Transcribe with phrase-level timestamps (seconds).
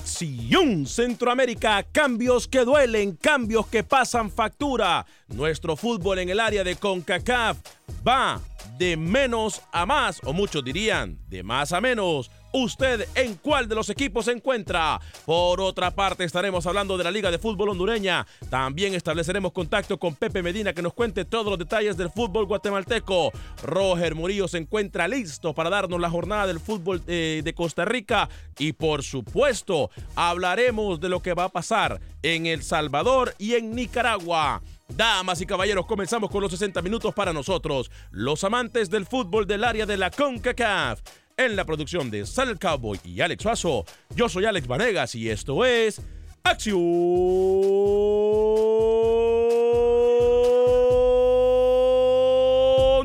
[0.00, 5.04] Acción Centroamérica, cambios que duelen, cambios que pasan factura.
[5.28, 7.58] Nuestro fútbol en el área de CONCACAF
[8.06, 8.40] va
[8.78, 12.30] de menos a más, o muchos dirían de más a menos.
[12.52, 15.00] ¿Usted en cuál de los equipos se encuentra?
[15.24, 18.26] Por otra parte, estaremos hablando de la Liga de Fútbol Hondureña.
[18.48, 23.30] También estableceremos contacto con Pepe Medina que nos cuente todos los detalles del fútbol guatemalteco.
[23.62, 28.28] Roger Murillo se encuentra listo para darnos la jornada del fútbol eh, de Costa Rica.
[28.58, 33.76] Y por supuesto, hablaremos de lo que va a pasar en El Salvador y en
[33.76, 34.60] Nicaragua.
[34.88, 39.62] Damas y caballeros, comenzamos con los 60 minutos para nosotros, los amantes del fútbol del
[39.62, 41.00] área de la CONCACAF.
[41.40, 45.64] En la producción de Sal Cowboy y Alex Suazo, yo soy Alex Vanegas y esto
[45.64, 46.02] es
[46.44, 46.76] Acción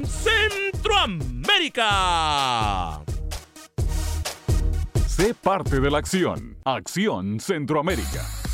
[0.05, 3.01] Centroamérica.
[5.07, 6.57] Sé parte de la acción.
[6.65, 8.44] Acción Centroamérica.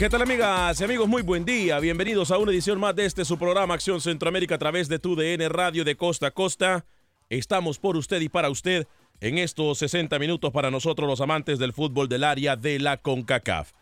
[0.00, 1.06] ¿Qué tal amigas y amigos?
[1.08, 1.78] Muy buen día.
[1.78, 5.14] Bienvenidos a una edición más de este su programa Acción Centroamérica a través de tu
[5.14, 6.86] DN Radio de Costa a Costa.
[7.28, 8.86] Estamos por usted y para usted
[9.20, 13.72] en estos 60 minutos para nosotros los amantes del fútbol del área de la CONCACAF.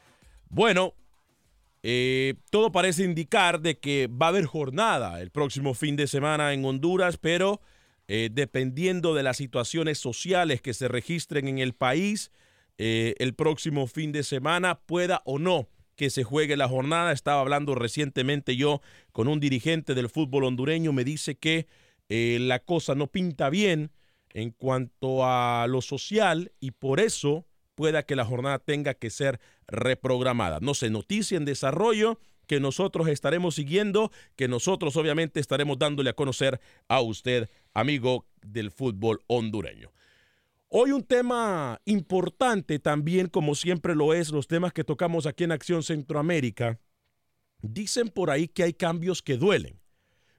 [0.49, 0.93] Bueno,
[1.85, 6.53] eh, todo parece indicar de que va a haber jornada el próximo fin de semana
[6.53, 7.61] en Honduras, pero
[8.09, 12.33] eh, dependiendo de las situaciones sociales que se registren en el país,
[12.77, 15.69] eh, el próximo fin de semana pueda o no
[15.99, 17.13] que se juegue la jornada.
[17.13, 18.81] Estaba hablando recientemente yo
[19.13, 21.67] con un dirigente del fútbol hondureño, me dice que
[22.09, 23.91] eh, la cosa no pinta bien
[24.31, 29.41] en cuanto a lo social y por eso pueda que la jornada tenga que ser
[29.67, 30.61] reprogramada.
[30.61, 36.15] No sé, noticia en desarrollo que nosotros estaremos siguiendo, que nosotros obviamente estaremos dándole a
[36.15, 39.91] conocer a usted, amigo del fútbol hondureño.
[40.71, 45.53] Hoy un tema importante también, como siempre lo es, los temas que tocamos aquí en
[45.53, 46.79] Acción Centroamérica.
[47.63, 49.81] Dicen por ahí que hay cambios que duelen.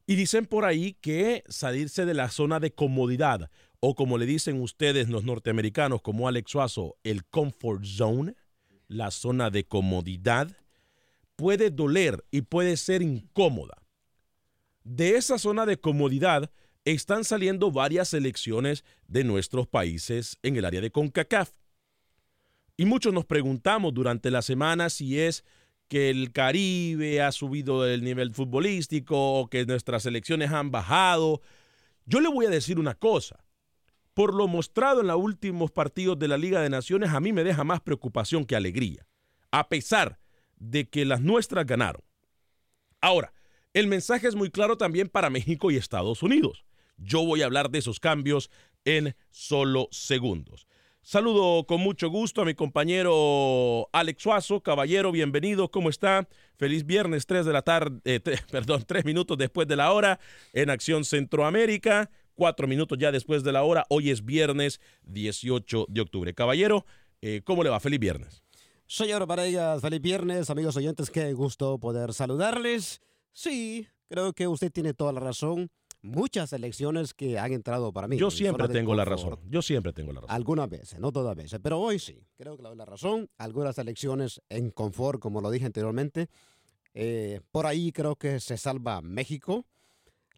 [0.06, 3.50] Y dicen por ahí que salirse de la zona de comodidad
[3.80, 8.36] o como le dicen ustedes los norteamericanos como Alex Suazo, el comfort zone,
[8.88, 10.56] la zona de comodidad,
[11.38, 13.82] puede doler y puede ser incómoda.
[14.84, 16.52] De esa zona de comodidad
[16.86, 21.52] están saliendo varias selecciones de nuestros países en el área de CONCACAF.
[22.78, 25.44] Y muchos nos preguntamos durante la semana si es
[25.90, 31.42] que el Caribe ha subido el nivel futbolístico o que nuestras selecciones han bajado.
[32.06, 33.44] Yo le voy a decir una cosa.
[34.14, 37.44] Por lo mostrado en los últimos partidos de la Liga de Naciones, a mí me
[37.44, 39.06] deja más preocupación que alegría,
[39.52, 40.20] a pesar
[40.58, 42.04] de que las nuestras ganaron.
[43.02, 43.34] Ahora,
[43.74, 46.66] el mensaje es muy claro también para México y Estados Unidos.
[47.00, 48.50] Yo voy a hablar de esos cambios
[48.86, 50.68] en solo segundos.
[51.02, 54.62] Saludo con mucho gusto a mi compañero Alex Suazo.
[54.62, 55.72] Caballero, bienvenido.
[55.72, 56.28] ¿Cómo está?
[56.56, 58.20] Feliz viernes, 3 de la tarde, eh,
[58.52, 60.20] perdón, 3 minutos después de la hora
[60.54, 62.12] en Acción Centroamérica.
[62.36, 63.86] Cuatro minutos ya después de la hora.
[63.90, 66.34] Hoy es viernes 18 de octubre.
[66.34, 66.86] Caballero,
[67.22, 67.80] eh, ¿cómo le va?
[67.80, 68.44] Feliz viernes.
[68.86, 70.50] Señor Varegas, feliz viernes.
[70.50, 73.02] Amigos oyentes, qué gusto poder saludarles.
[73.34, 75.70] Sí, creo que usted tiene toda la razón
[76.02, 78.18] muchas elecciones que han entrado para mí.
[78.18, 79.40] Yo siempre tengo la razón.
[79.50, 80.36] Yo siempre tengo la razón.
[80.36, 82.24] Algunas veces, no todas veces, pero hoy sí.
[82.38, 83.30] Creo que la, la razón.
[83.38, 86.30] Algunas elecciones en confort, como lo dije anteriormente.
[86.94, 89.66] Eh, por ahí creo que se salva México.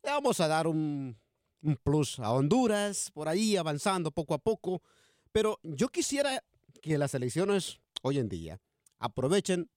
[0.04, 1.18] Le vamos a dar un,
[1.62, 4.82] un plus a Honduras, por ahí avanzando poco a poco.
[5.32, 6.44] Pero yo quisiera
[6.82, 8.60] que las elecciones hoy en día
[9.00, 9.70] aprovechen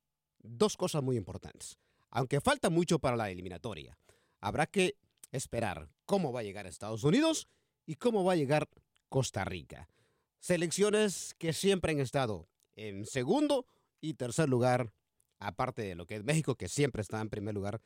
[0.43, 1.79] dos cosas muy importantes.
[2.11, 3.99] Aunque falta mucho para la eliminatoria,
[4.41, 4.97] habrá que
[5.37, 7.49] esperar cómo va a llegar Estados Unidos
[7.87, 8.69] y cómo va a llegar
[9.09, 9.89] Costa Rica.
[10.41, 13.67] Selecciones que siempre han estado en segundo
[14.01, 14.93] y tercer lugar,
[15.39, 17.81] aparte de lo que es México, que siempre está en primer lugar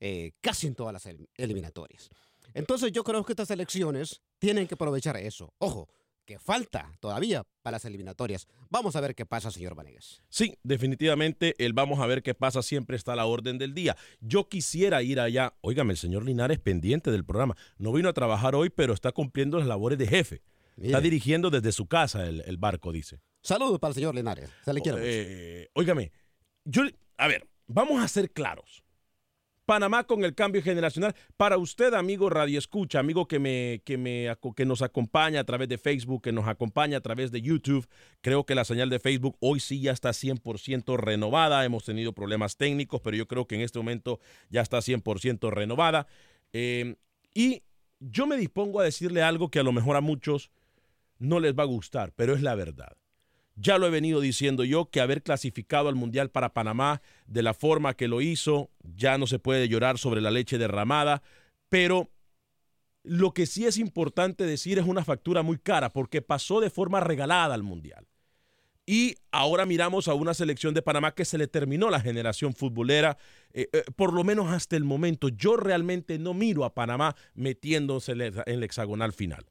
[0.00, 2.10] eh, casi en todas las eliminatorias.
[2.54, 5.52] Entonces yo creo que estas elecciones tienen que aprovechar eso.
[5.58, 5.88] Ojo,
[6.24, 8.48] que falta todavía para las eliminatorias.
[8.70, 10.22] Vamos a ver qué pasa, señor Vanegas.
[10.28, 13.96] Sí, definitivamente el vamos a ver qué pasa siempre está a la orden del día.
[14.20, 15.54] Yo quisiera ir allá.
[15.60, 17.56] Óigame, el señor Linares pendiente del programa.
[17.78, 20.42] No vino a trabajar hoy, pero está cumpliendo las labores de jefe.
[20.76, 23.20] Está dirigiendo desde su casa el, barco, dice.
[23.42, 24.50] Saludos para el señor Linares.
[24.64, 24.98] Se le quiere.
[25.02, 26.10] Eh, óigame,
[26.64, 26.82] yo,
[27.16, 28.83] a ver, vamos a ser claros.
[29.64, 31.14] Panamá con el cambio generacional.
[31.36, 35.68] Para usted, amigo Radio Escucha, amigo que, me, que, me, que nos acompaña a través
[35.68, 37.86] de Facebook, que nos acompaña a través de YouTube,
[38.20, 41.64] creo que la señal de Facebook hoy sí ya está 100% renovada.
[41.64, 44.20] Hemos tenido problemas técnicos, pero yo creo que en este momento
[44.50, 46.06] ya está 100% renovada.
[46.52, 46.96] Eh,
[47.34, 47.62] y
[48.00, 50.50] yo me dispongo a decirle algo que a lo mejor a muchos
[51.18, 52.96] no les va a gustar, pero es la verdad.
[53.56, 57.54] Ya lo he venido diciendo yo que haber clasificado al Mundial para Panamá de la
[57.54, 61.22] forma que lo hizo, ya no se puede llorar sobre la leche derramada,
[61.68, 62.10] pero
[63.04, 67.00] lo que sí es importante decir es una factura muy cara porque pasó de forma
[67.00, 68.08] regalada al Mundial.
[68.86, 73.16] Y ahora miramos a una selección de Panamá que se le terminó la generación futbolera,
[73.52, 75.28] eh, eh, por lo menos hasta el momento.
[75.28, 79.46] Yo realmente no miro a Panamá metiéndose en el hexagonal final.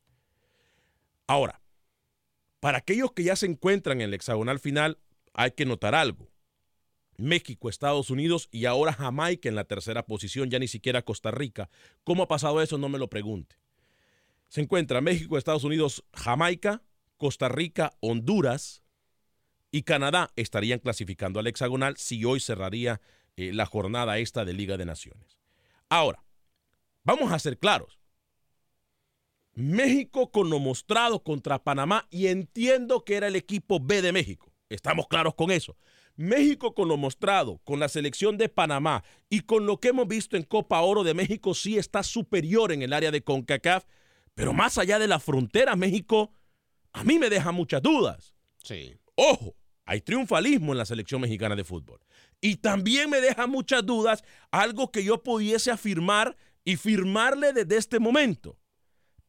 [1.25, 1.62] Ahora,
[2.63, 4.97] para aquellos que ya se encuentran en el hexagonal final,
[5.33, 6.31] hay que notar algo.
[7.17, 11.69] México, Estados Unidos y ahora Jamaica en la tercera posición, ya ni siquiera Costa Rica.
[12.05, 12.77] ¿Cómo ha pasado eso?
[12.77, 13.57] No me lo pregunte.
[14.47, 16.81] Se encuentra México, Estados Unidos, Jamaica,
[17.17, 18.81] Costa Rica, Honduras
[19.69, 23.01] y Canadá estarían clasificando al hexagonal si hoy cerraría
[23.35, 25.37] eh, la jornada esta de Liga de Naciones.
[25.89, 26.23] Ahora,
[27.03, 27.99] vamos a ser claros.
[29.55, 34.51] México con lo mostrado contra Panamá y entiendo que era el equipo B de México.
[34.69, 35.77] Estamos claros con eso.
[36.15, 40.37] México con lo mostrado, con la selección de Panamá y con lo que hemos visto
[40.37, 43.85] en Copa Oro de México sí está superior en el área de CONCACAF,
[44.35, 46.31] pero más allá de la frontera, México
[46.91, 48.35] a mí me deja muchas dudas.
[48.63, 48.95] Sí.
[49.15, 49.55] Ojo,
[49.85, 51.99] hay triunfalismo en la selección mexicana de fútbol.
[52.41, 57.99] Y también me deja muchas dudas algo que yo pudiese afirmar y firmarle desde este
[57.99, 58.57] momento.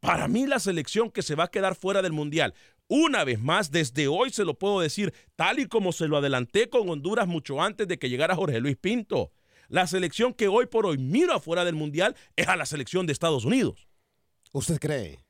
[0.04, 2.52] Para mí la selección que se va a quedar fuera del Mundial,
[2.88, 6.68] una vez más, desde hoy se lo puedo decir, tal y como se lo adelanté
[6.68, 9.32] con Honduras mucho antes de que llegara Jorge Luis Pinto.
[9.68, 13.14] La selección que hoy por hoy miro afuera del Mundial es a la selección de
[13.14, 13.88] Estados Unidos.
[14.52, 15.25] ¿Usted cree?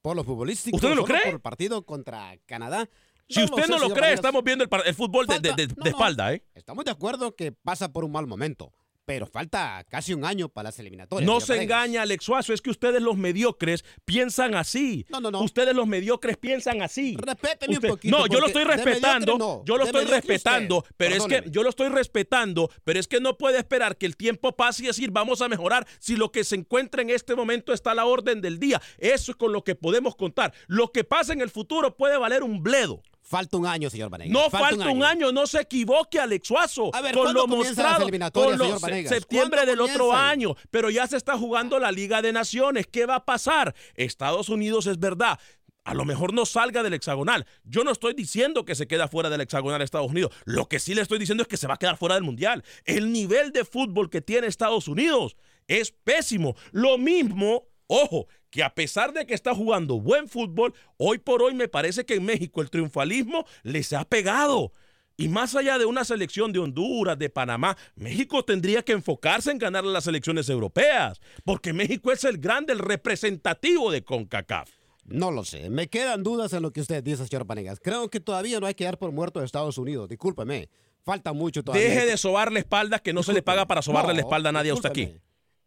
[0.00, 0.76] Por lo futbolístico.
[0.76, 1.20] ¿Usted no lo cree?
[1.24, 2.88] Por el partido contra Canadá.
[3.28, 6.42] Si usted no lo cree, estamos viendo el, fútbol de, espalda, ¿eh?
[6.54, 8.72] Estamos de acuerdo que pasa por un mal momento.
[9.10, 11.26] Pero falta casi un año para las eliminatorias.
[11.26, 15.04] No se engaña, Alex Suazo, es que ustedes los mediocres piensan así.
[15.08, 15.40] No, no, no.
[15.42, 17.16] Ustedes los mediocres piensan así.
[17.18, 18.16] Respéteme Usted- un poquito.
[18.16, 19.36] No, yo lo estoy respetando.
[19.36, 20.94] no, yo lo estoy respetando, usted.
[20.96, 24.16] pero es que yo lo estoy respetando, pero es que no puede esperar que el
[24.16, 27.72] tiempo pase y decir vamos a mejorar si lo que se encuentra en este momento
[27.72, 28.80] está a la orden del día.
[28.98, 30.54] Eso es con lo que podemos contar.
[30.68, 33.02] Lo que pasa en el futuro puede valer un bledo.
[33.22, 34.32] Falta un año, señor Vanegas.
[34.32, 35.30] No falta, un, año.
[35.30, 36.90] no se equivoque, Alex Suazo.
[36.94, 40.90] A ver, con ¿cuándo lo mostrado con lo- señor septiembre ¿Cuándo del otro año, pero
[40.90, 42.86] ya se está jugando la Liga de Naciones.
[42.88, 43.74] ¿Qué va a pasar?
[43.94, 45.38] Estados Unidos es verdad.
[45.84, 47.46] A lo mejor no salga del hexagonal.
[47.64, 50.32] Yo no estoy diciendo que se queda fuera del hexagonal Estados Unidos.
[50.44, 52.64] Lo que sí le estoy diciendo es que se va a quedar fuera del mundial.
[52.84, 55.36] El nivel de fútbol que tiene Estados Unidos
[55.68, 56.54] es pésimo.
[56.72, 61.54] Lo mismo, ojo, que a pesar de que está jugando buen fútbol, hoy por hoy
[61.54, 64.72] me parece que en México el triunfalismo les ha pegado.
[65.16, 69.58] Y más allá de una selección de Honduras, de Panamá, México tendría que enfocarse en
[69.58, 74.70] ganar las elecciones europeas, porque México es el grande, el representativo de CONCACAF.
[75.04, 75.68] No lo sé.
[75.68, 77.80] Me quedan dudas en lo que usted dice, señor Vanegas.
[77.80, 80.08] Creo que todavía no hay que dar por muerto a Estados Unidos.
[80.08, 80.68] Discúlpeme.
[81.02, 81.88] Falta mucho todavía.
[81.88, 84.70] Deje de sobarle espaldas, que no se le paga para sobarle la espalda a nadie
[84.70, 85.12] a usted aquí.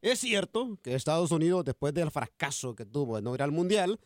[0.04, 4.02] Es cierto que Estados Unidos, después del fracaso que tuvo en no ir al Mundial,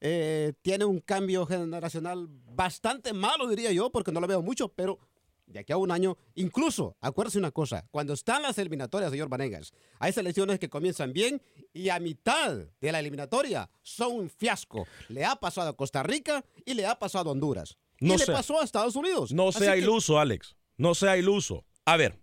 [0.00, 5.00] eh, tiene un cambio generacional bastante malo, diría yo, porque no lo veo mucho, pero
[5.46, 9.72] de aquí a un año, incluso, acuérdese una cosa, cuando están las eliminatorias, señor Vanegas,
[9.98, 11.42] hay selecciones que comienzan bien
[11.72, 14.86] y a mitad de la eliminatoria son un fiasco.
[15.08, 17.76] Le ha pasado a Costa Rica y le ha pasado a Honduras.
[17.98, 19.32] No y le pasó a Estados Unidos.
[19.32, 20.54] No Así sea que- iluso, Alex.
[20.76, 21.64] No sea iluso.
[21.84, 22.20] A ver,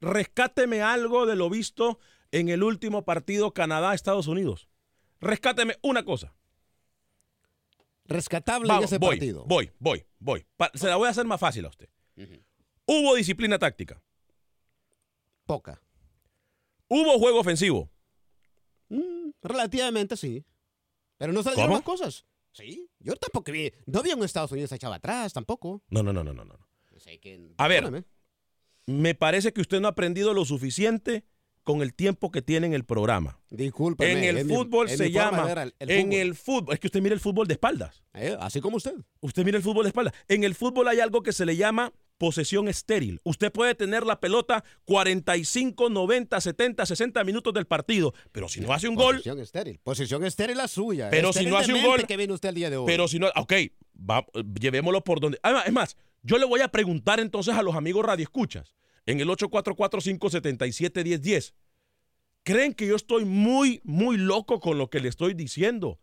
[0.00, 1.98] rescáteme algo de lo visto
[2.32, 4.68] en el último partido Canadá-Estados Unidos.
[5.20, 6.34] Rescáteme una cosa.
[8.04, 9.44] Rescatable Vamos, en ese voy, partido.
[9.46, 10.44] voy, voy, voy.
[10.56, 11.88] Pa- se la voy a hacer más fácil a usted.
[12.86, 14.02] Hubo disciplina táctica.
[15.46, 15.80] Poca.
[16.88, 17.90] Hubo juego ofensivo.
[18.88, 20.44] Mm, relativamente sí.
[21.16, 21.68] Pero no ¿Cómo?
[21.74, 22.26] las cosas.
[22.52, 22.90] Sí.
[22.98, 23.72] Yo tampoco vi.
[23.86, 25.82] No vi a un Estados Unidos echado atrás tampoco.
[25.88, 26.44] No, no, no, no, no.
[26.44, 26.58] no.
[26.98, 28.04] Sé que- A ver.
[28.86, 31.24] Me parece que usted no ha aprendido lo suficiente
[31.64, 33.38] con el tiempo que tiene en el programa.
[33.50, 34.28] Discúlpeme.
[34.28, 35.50] En el fútbol se llama.
[35.52, 36.14] el- el en fútbol.
[36.20, 36.74] el fútbol.
[36.74, 38.02] Es que usted mira el fútbol de espaldas.
[38.14, 38.94] Eh, Así como usted.
[39.20, 40.14] Usted mira el fútbol de espaldas.
[40.28, 43.20] En el fútbol hay algo que se le llama posesión estéril.
[43.24, 48.72] Usted puede tener la pelota 45, 90, 70, 60 minutos del partido, pero si no
[48.72, 49.80] hace un gol, Posición estéril.
[49.82, 51.10] Posición estéril la suya.
[51.10, 52.86] Pero si no hace un gol- que viene usted el día de hoy.
[52.86, 53.52] pero si no, ok,
[53.98, 54.24] va-
[54.60, 55.38] llevémoslo por donde.
[55.42, 58.74] Además, es más, yo le voy a preguntar entonces a los amigos radioescuchas
[59.06, 61.54] en el 844-577-1010.
[62.44, 66.00] ¿Creen que yo estoy muy, muy loco con lo que le estoy diciendo?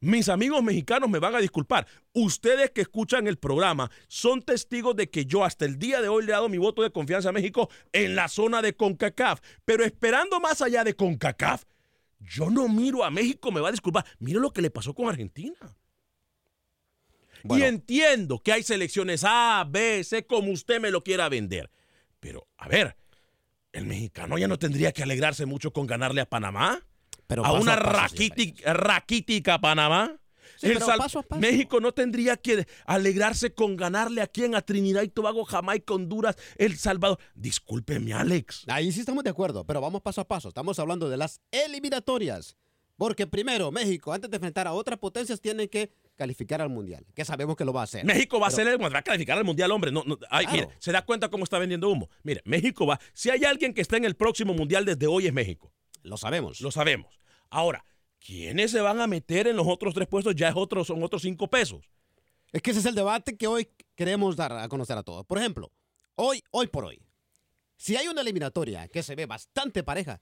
[0.00, 1.86] Mis amigos mexicanos me van a disculpar.
[2.12, 6.24] Ustedes que escuchan el programa son testigos de que yo hasta el día de hoy
[6.24, 9.40] le he dado mi voto de confianza a México en la zona de CONCACAF.
[9.64, 11.64] Pero esperando más allá de CONCACAF,
[12.20, 14.04] yo no miro a México, me va a disculpar.
[14.18, 15.56] Mire lo que le pasó con Argentina.
[17.42, 17.64] Bueno.
[17.64, 21.70] Y entiendo que hay selecciones A, B, C, como usted me lo quiera vender.
[22.20, 22.96] Pero, a ver,
[23.72, 26.80] el mexicano ya no tendría que alegrarse mucho con ganarle a Panamá.
[27.26, 30.16] Pero a una a paso, señor raquíti- raquítica Panamá.
[30.58, 31.40] Sí, El Sal- paso a paso.
[31.40, 36.36] México no tendría que alegrarse con ganarle a quién, a Trinidad y Tobago, Jamaica, Honduras,
[36.56, 37.18] El Salvador.
[37.34, 38.64] Discúlpeme, Alex.
[38.68, 40.48] Ahí sí estamos de acuerdo, pero vamos paso a paso.
[40.48, 42.56] Estamos hablando de las eliminatorias.
[42.96, 47.24] Porque primero, México, antes de enfrentar a otras potencias, tiene que calificar al Mundial, que
[47.24, 48.04] sabemos que lo va a hacer.
[48.04, 49.92] México va a ser el va a calificar al mundial, hombre.
[49.92, 50.66] No, no, ay, Claro.
[50.68, 52.08] mire, se da cuenta cómo está vendiendo humo.
[52.22, 52.98] Mire, México va.
[53.12, 55.72] Si hay alguien que está en el próximo mundial desde hoy es México.
[56.02, 56.60] Lo sabemos.
[56.60, 57.20] Lo sabemos.
[57.50, 57.84] Ahora,
[58.18, 60.34] ¿quiénes se van a meter en los otros tres puestos?
[60.34, 61.88] Ya es otro, son otros cinco pesos.
[62.52, 65.26] Es que ese es el debate que hoy queremos dar a conocer a todos.
[65.26, 65.70] Por ejemplo,
[66.14, 67.00] hoy, hoy por hoy,
[67.76, 70.20] si hay una eliminatoria que se ve bastante pareja,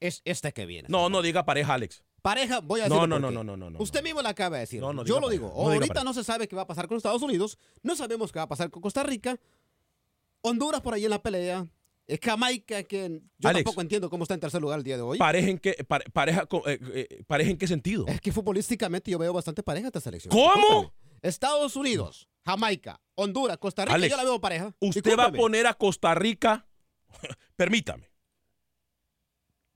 [0.00, 0.88] es esta que viene.
[0.90, 2.02] No, no diga pareja, Alex.
[2.22, 2.96] Pareja, voy a decir.
[2.98, 4.80] no, no, no, no, no, no, Usted mismo lo acaba de decir.
[4.80, 5.52] No, no Yo lo pareja, digo.
[5.54, 6.04] Ahorita pareja.
[6.04, 7.58] no se sabe qué va a pasar con Estados Unidos.
[7.82, 9.38] No sabemos qué va a pasar con Costa Rica.
[10.42, 11.66] Honduras por ahí en la pelea.
[12.06, 13.64] Es Jamaica, que yo Alex.
[13.64, 15.18] tampoco entiendo cómo está en tercer lugar el día de hoy.
[15.18, 18.04] ¿Pareja en qué, pare- pareja, co- eh, eh, pareja en qué sentido?
[18.08, 20.32] Es que futbolísticamente yo veo bastante pareja esta selección.
[20.32, 20.92] ¿Cómo?
[21.22, 24.74] Estados Unidos, Jamaica, Honduras, Costa Rica, Alex, yo la veo pareja.
[24.80, 26.66] Usted va a poner a Costa Rica.
[27.56, 28.10] Permítame.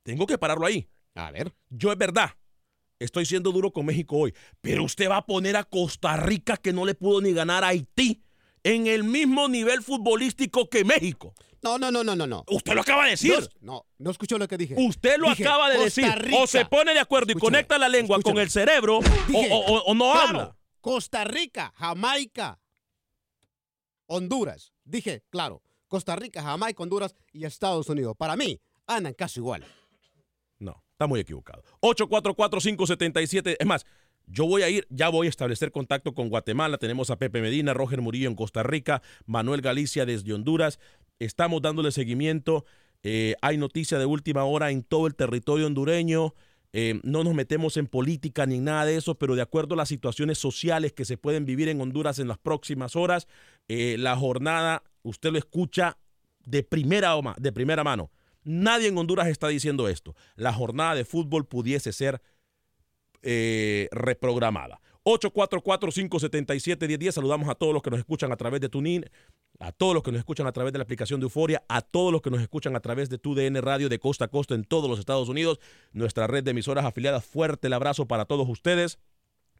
[0.03, 0.89] Tengo que pararlo ahí.
[1.15, 1.55] A ver.
[1.71, 2.31] Yo es verdad.
[2.99, 4.35] Estoy siendo duro con México hoy.
[4.61, 7.69] Pero usted va a poner a Costa Rica que no le pudo ni ganar a
[7.69, 8.23] Haití
[8.63, 11.35] en el mismo nivel futbolístico que México.
[11.63, 12.45] No, no, no, no, no, no.
[12.49, 13.33] Usted lo acaba de decir.
[13.61, 14.75] No, no, no escuchó lo que dije.
[14.79, 16.23] Usted lo Dije, acaba de Costa decir.
[16.23, 16.37] Rica.
[16.43, 19.57] O se pone de acuerdo y conecta la lengua con el cerebro o- Dije, o,
[19.59, 20.57] o- o no claro, habla.
[20.81, 22.61] Costa Rica, Jamaica,
[24.07, 24.73] Honduras.
[24.85, 28.15] Dije, claro, Costa Rica, Jamaica, Honduras y Estados Unidos.
[28.19, 29.65] Para mí, andan casi igual.
[31.07, 31.63] Muy equivocado.
[31.81, 33.57] 844-577.
[33.59, 33.87] Es más,
[34.27, 36.79] yo voy a ir, ya voy a establecer contacto con Guatemala.
[36.79, 40.79] Tenemos a Pepe Medina, Roger Murillo en Costa Rica, Manuel Galicia desde Honduras.
[41.19, 42.65] Estamos dándole seguimiento.
[43.03, 46.35] Eh, hay noticia de última hora en todo el territorio hondureño.
[46.73, 49.77] Eh, no nos metemos en política ni en nada de eso, pero de acuerdo a
[49.77, 53.29] las situaciones sociales que se pueden vivir en Honduras en las próximas horas,
[53.69, 55.99] eh, la jornada, usted lo escucha
[56.45, 58.11] de primera, de primera mano.
[58.45, 60.15] Nadie en Honduras está diciendo esto.
[60.37, 62.21] La jornada de fútbol pudiese ser
[63.23, 64.81] eh, reprogramada.
[65.05, 67.13] 844-577-1010.
[67.13, 69.05] Saludamos a todos los que nos escuchan a través de TuneIn,
[69.61, 72.13] a todos los que nos escuchan a través de la aplicación de Euforia, a todos
[72.13, 74.89] los que nos escuchan a través de TUDN Radio de costa a costa en todos
[74.89, 75.61] los Estados Unidos,
[75.93, 77.25] nuestra red de emisoras afiliadas.
[77.25, 78.99] Fuerte el abrazo para todos ustedes.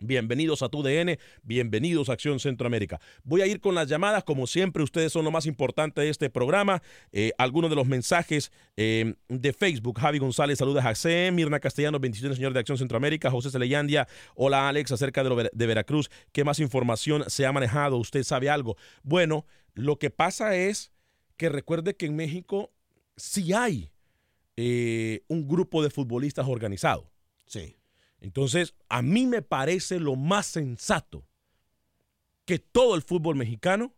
[0.01, 3.01] Bienvenidos a TUDN, bienvenidos a Acción Centroamérica.
[3.23, 6.31] Voy a ir con las llamadas, como siempre, ustedes son lo más importante de este
[6.31, 6.83] programa.
[7.13, 10.01] Eh, algunos de los mensajes eh, de Facebook.
[10.01, 11.31] Javi González, saluda a C.
[11.33, 13.31] Mirna Castellano, bendiciones, señor de Acción Centroamérica.
[13.31, 16.11] José Celeyandia, hola Alex, acerca de, lo de Veracruz.
[16.33, 17.97] ¿Qué más información se ha manejado?
[17.97, 18.77] ¿Usted sabe algo?
[19.05, 20.93] Bueno, lo que pasa es
[21.37, 22.73] que recuerde que en México
[23.17, 23.91] sí hay
[24.57, 27.11] eh, un grupo de futbolistas organizado.
[27.47, 27.77] Sí.
[28.25, 31.27] Entonces, a mí me parece lo más sensato
[32.47, 33.95] que todo el fútbol mexicano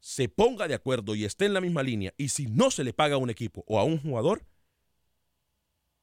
[0.00, 2.12] se ponga de acuerdo y esté en la misma línea.
[2.18, 4.44] Y si no se le paga a un equipo o a un jugador,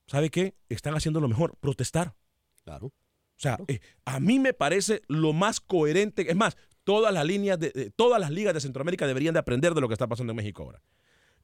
[0.08, 0.56] ¿sabe qué?
[0.70, 2.16] Están haciendo lo mejor, protestar.
[2.63, 2.88] Claro.
[2.88, 2.94] O
[3.39, 6.32] sea, eh, a mí me parece lo más coherente.
[6.32, 9.82] Es más, todas las líneas de, todas las ligas de Centroamérica deberían de aprender de
[9.82, 10.82] lo que está pasando en México ahora.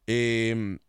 [0.08, 0.80] Eh,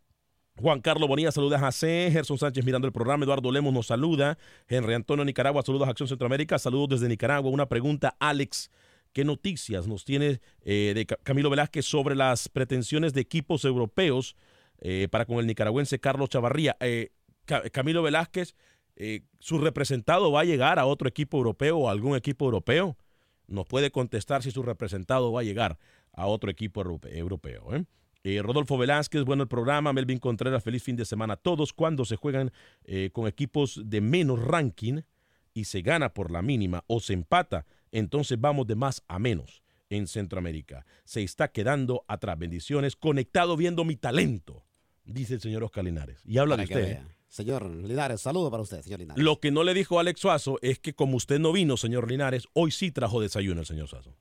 [0.57, 4.37] Juan Carlos Bonilla saluda a Jacé, Gerson Sánchez mirando el programa, Eduardo Lemos nos saluda,
[4.69, 7.51] Henry Antonio Nicaragua, saludos a Acción Centroamérica, saludos desde Nicaragua.
[7.51, 8.71] Una pregunta, Alex,
[9.11, 14.37] ¿qué noticias nos tiene eh, de Camilo Velázquez sobre las pretensiones de equipos europeos
[14.79, 16.77] eh, para con el nicaragüense Carlos Chavarría?
[16.79, 17.11] Eh,
[17.73, 18.55] Camilo Velázquez,
[19.39, 22.97] ¿su representado va a llegar a otro equipo europeo o algún equipo europeo?
[23.47, 25.77] Nos puede contestar si su representado va a llegar
[26.13, 27.85] a otro equipo europeo.
[28.25, 29.93] Eh, Rodolfo Velázquez, bueno el programa.
[29.93, 31.73] Melvin Contreras, feliz fin de semana a todos.
[31.73, 32.51] Cuando se juegan
[32.83, 35.01] eh, con equipos de menos ranking
[35.53, 39.61] y se gana por la mínima o se empata, entonces vamos de más a menos
[39.91, 40.87] en Centroamérica.
[41.03, 42.39] Se está quedando atrás.
[42.39, 42.95] Bendiciones.
[42.95, 44.65] Conectado viendo mi talento,
[45.03, 46.23] dice el señor Oscar Linares.
[46.25, 46.91] Y habla de usted.
[46.93, 47.03] ¿eh?
[47.27, 49.23] Señor Linares, saludo para usted, señor Linares.
[49.23, 52.47] Lo que no le dijo Alex Suazo es que como usted no vino, señor Linares,
[52.53, 54.15] hoy sí trajo desayuno el señor Suazo.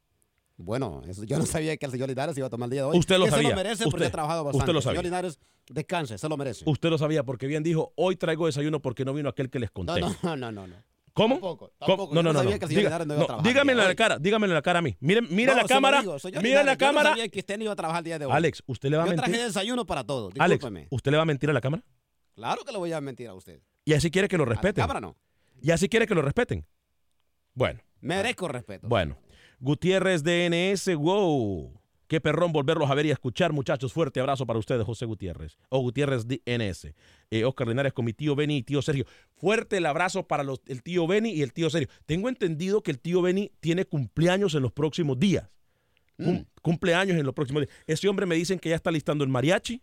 [0.56, 2.98] Bueno, yo no sabía que el señor Linares iba a tomar el día de hoy.
[2.98, 3.48] Usted lo sabía.
[3.48, 4.62] Se lo merece porque ha trabajado bastante.
[4.62, 5.00] Usted lo sabía.
[5.00, 5.38] señor Linares,
[5.68, 6.64] descanse, se lo merece.
[6.66, 9.70] Usted lo sabía porque bien dijo, hoy traigo desayuno porque no vino aquel que les
[9.70, 10.00] conté.
[10.00, 10.66] No, no, no, no.
[10.66, 10.76] no.
[11.12, 11.34] ¿Cómo?
[11.36, 12.14] Tampoco, tampoco.
[12.14, 12.42] No, no, yo no.
[12.42, 13.48] sabía que el señor Linares no iba a trabajar.
[13.52, 14.96] Dígame en el la cara, dígame en la cara a mí.
[15.00, 16.00] Mire, mire No, la cámara.
[16.00, 17.10] digo, Linares, la yo cámara.
[17.10, 18.32] No sabía que usted no iba a trabajar el día de hoy.
[18.32, 19.30] Alex, ¿usted le va a Yo mentir?
[19.30, 20.34] traje desayuno para todos.
[20.38, 20.64] Alex.
[20.90, 21.84] ¿usted le va a mentir a la cámara?
[22.34, 23.60] Claro que le voy a mentir a usted.
[23.84, 24.82] Y así quiere que lo A la respeten.
[24.82, 25.16] cámara no.
[25.62, 26.66] Y así quiere que lo respeten.
[27.54, 28.88] Bueno, Merezco respeto.
[28.88, 29.16] bueno.
[29.60, 31.80] Gutiérrez DNS, wow.
[32.06, 33.92] Qué perrón volverlos a ver y a escuchar, muchachos.
[33.92, 35.56] Fuerte abrazo para ustedes, José Gutiérrez.
[35.70, 36.94] O Gutiérrez DNS.
[37.30, 39.06] Eh, Oscar Linares con mi tío Beni y tío Sergio.
[39.36, 41.88] Fuerte el abrazo para los- el tío Beni y el tío Sergio.
[42.06, 45.48] Tengo entendido que el tío Beni tiene cumpleaños en los próximos días.
[46.18, 46.40] Mm.
[46.62, 47.74] Cumpleaños en los próximos días.
[47.86, 49.82] Ese hombre me dicen que ya está listando el mariachi,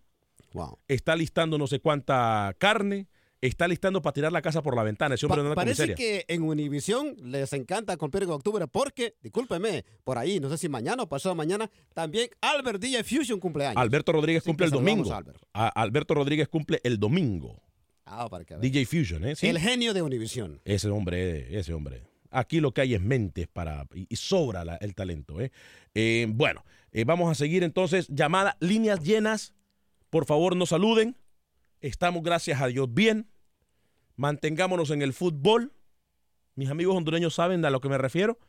[0.53, 0.77] Wow.
[0.87, 3.07] está listando no sé cuánta carne,
[3.41, 5.15] está listando para tirar la casa por la ventana.
[5.15, 5.95] Ese hombre Pa- no parece miseria.
[5.95, 10.69] que en Univisión les encanta cumplir con octubre porque, discúlpeme, por ahí, no sé si
[10.69, 13.77] mañana o pasado mañana, también Albert DJ Fusion cumpleaños.
[13.81, 15.13] Alberto Rodríguez cumple el domingo.
[15.13, 15.41] Albert.
[15.53, 17.61] Alberto Rodríguez cumple el domingo.
[18.05, 18.57] Ah, para que.
[18.57, 19.35] DJ Fusion, ¿eh?
[19.35, 19.47] Sí.
[19.47, 20.59] El genio de Univisión.
[20.65, 22.03] Ese hombre, ese hombre.
[22.29, 25.39] Aquí lo que hay es mentes para y, y sobra la- el talento.
[25.41, 25.51] ¿eh?
[25.95, 28.07] Eh, bueno, eh, vamos a seguir entonces.
[28.09, 29.53] Llamada, líneas llenas.
[30.09, 31.17] Por favor, no saluden.
[31.81, 33.27] Estamos, gracias a Dios, bien.
[34.15, 35.73] Mantengámonos en el fútbol.
[36.55, 38.39] Mis amigos hondureños saben a lo que me refiero.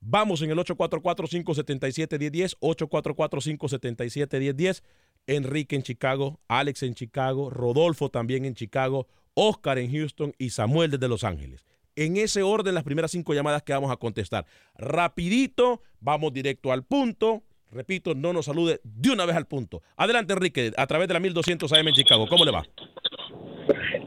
[0.00, 4.82] Vamos en el 844-577-1010, 844-577-1010.
[5.28, 10.90] Enrique en Chicago, Alex en Chicago, Rodolfo también en Chicago, Oscar en Houston y Samuel
[10.90, 11.64] desde Los Ángeles.
[11.94, 14.46] En ese orden, las primeras cinco llamadas que vamos a contestar.
[14.74, 17.44] Rapidito, vamos directo al punto.
[17.72, 19.80] Repito, no nos salude de una vez al punto.
[19.96, 22.26] Adelante, Enrique, a través de la 1200 AM en Chicago.
[22.28, 22.62] ¿Cómo le va?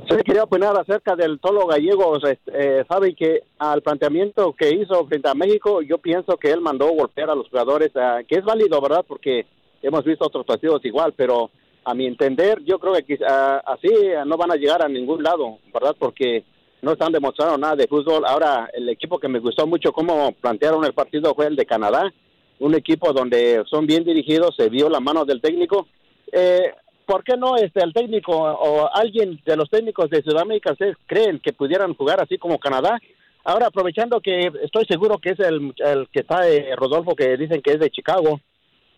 [0.07, 2.19] Sí, quería opinar acerca del Tolo Gallegos.
[2.23, 6.61] Este, eh, sabe que al planteamiento que hizo frente a México, yo pienso que él
[6.61, 9.03] mandó golpear a los jugadores, ah, que es válido, ¿verdad?
[9.07, 9.47] Porque
[9.81, 11.49] hemos visto otros partidos igual, pero
[11.85, 13.89] a mi entender, yo creo que quizá- así
[14.27, 15.95] no van a llegar a ningún lado, ¿verdad?
[15.97, 16.43] Porque
[16.83, 18.23] no están demostrando nada de fútbol.
[18.27, 22.13] Ahora, el equipo que me gustó mucho cómo plantearon el partido fue el de Canadá.
[22.59, 25.87] Un equipo donde son bien dirigidos, se vio la mano del técnico.
[26.31, 26.71] Eh,
[27.05, 31.39] ¿Por qué no este, el técnico o alguien de los técnicos de Sudamérica ustedes creen
[31.39, 32.97] que pudieran jugar así como Canadá?
[33.43, 35.73] Ahora, aprovechando que estoy seguro que es el,
[36.11, 38.39] que está eh, Rodolfo, que dicen que es de Chicago,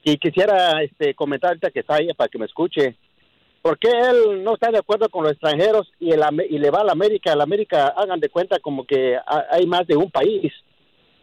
[0.06, 2.96] y quisiera este, comentar ahorita que está ahí para que me escuche.
[3.62, 6.80] ¿Por qué él no está de acuerdo con los extranjeros y, el, y le va
[6.80, 7.34] a la América?
[7.34, 10.54] A la América hagan de cuenta como que ha- hay más de un país.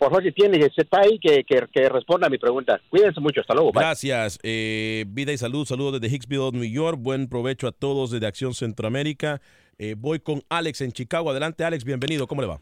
[0.05, 2.79] Por favor, si tiene, si está ahí, que, que, que responda a mi pregunta.
[2.91, 3.73] Cuídense mucho, hasta luego.
[3.73, 3.81] bye.
[3.81, 4.39] Gracias.
[4.43, 5.65] eh, vida y salud.
[5.65, 6.99] Saludos desde Hicksville, New York.
[7.01, 9.41] Buen provecho a todos desde Acción Centroamérica.
[9.79, 11.31] Eh, voy con Alex en Chicago.
[11.31, 11.85] Adelante, Alex.
[11.85, 12.27] Bienvenido.
[12.27, 12.61] ¿Cómo le va?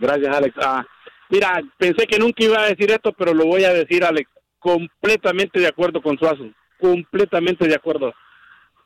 [0.00, 0.56] Gracias, Alex.
[0.60, 0.84] Ah,
[1.30, 4.28] mira, pensé que nunca iba a decir esto, pero lo voy a decir, Alex.
[4.58, 6.50] Completamente de acuerdo con Suazo.
[6.80, 8.12] Completamente de acuerdo.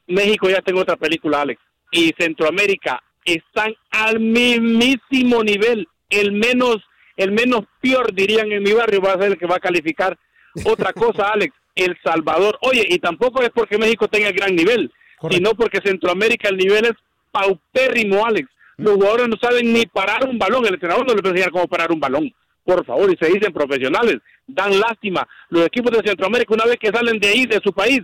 [0.06, 1.62] México ya tengo otra película, Alex.
[1.92, 5.88] Y Centroamérica están al mismísimo nivel.
[6.10, 6.76] El menos,
[7.16, 10.16] el menos peor, dirían en mi barrio, va a ser el que va a calificar.
[10.64, 12.58] Otra cosa, Alex, El Salvador.
[12.62, 14.92] Oye, y tampoco es porque México tenga el gran nivel,
[15.30, 16.94] sino porque Centroamérica el nivel es
[17.30, 18.48] paupérrimo, Alex.
[18.76, 20.66] Los jugadores no saben ni parar un balón.
[20.66, 22.32] El entrenador no les puede enseñar cómo parar un balón.
[22.64, 24.18] Por favor, y se dicen profesionales.
[24.46, 25.26] Dan lástima.
[25.50, 28.00] Los equipos de Centroamérica, una vez que salen de ahí, de su país,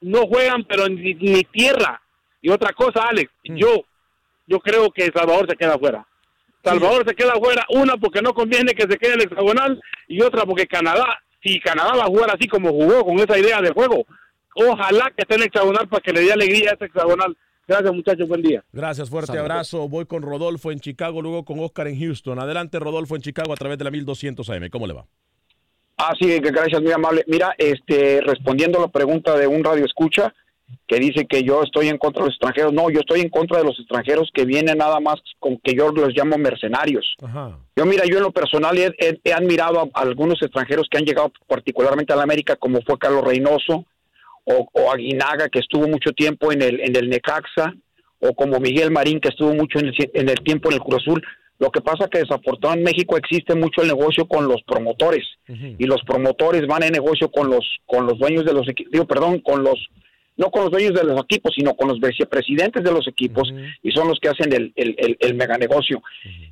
[0.00, 2.00] no juegan, pero ni, ni tierra.
[2.40, 3.84] Y otra cosa, Alex, yo,
[4.46, 6.06] yo creo que El Salvador se queda afuera.
[6.64, 10.22] Salvador se queda afuera, una porque no conviene que se quede en el hexagonal y
[10.22, 11.06] otra porque Canadá,
[11.42, 14.06] si Canadá va a jugar así como jugó con esa idea de juego,
[14.54, 17.36] ojalá que esté en el hexagonal para que le dé alegría a ese hexagonal.
[17.66, 18.64] Gracias muchachos, buen día.
[18.72, 19.88] Gracias, fuerte abrazo.
[19.88, 22.38] Voy con Rodolfo en Chicago, luego con Oscar en Houston.
[22.38, 24.70] Adelante, Rodolfo en Chicago a través de la 1200 AM.
[24.70, 25.04] ¿Cómo le va?
[25.98, 27.24] Ah, sí, que gracias, muy amable.
[27.26, 30.32] Mira, este, respondiendo a la pregunta de un radio escucha
[30.86, 32.72] que dice que yo estoy en contra de los extranjeros.
[32.72, 35.90] No, yo estoy en contra de los extranjeros que vienen nada más con que yo
[35.90, 37.14] los llamo mercenarios.
[37.22, 37.58] Ajá.
[37.76, 41.04] Yo, mira, yo en lo personal he, he- he admirado a, algunos extranjeros que han
[41.04, 43.84] llegado particularmente a la América, como fue Carlos Reynoso
[44.44, 47.74] o, o Aguinaga, que estuvo mucho tiempo en el, en el Necaxa,
[48.20, 51.02] o como Miguel Marín, que estuvo mucho en el, en el tiempo en el Cruz
[51.02, 51.22] Azul.
[51.60, 55.24] Lo que pasa que desafortunadamente en México existe mucho el negocio con los promotores
[55.78, 59.06] y los promotores van en negocio con los con los dueños de los equipos, digo,
[59.06, 59.74] perdón, con los
[60.38, 63.90] no con los dueños de los equipos, sino con los vicepresidentes de los equipos y
[63.90, 66.00] son los que hacen el, el, el, el mega negocio.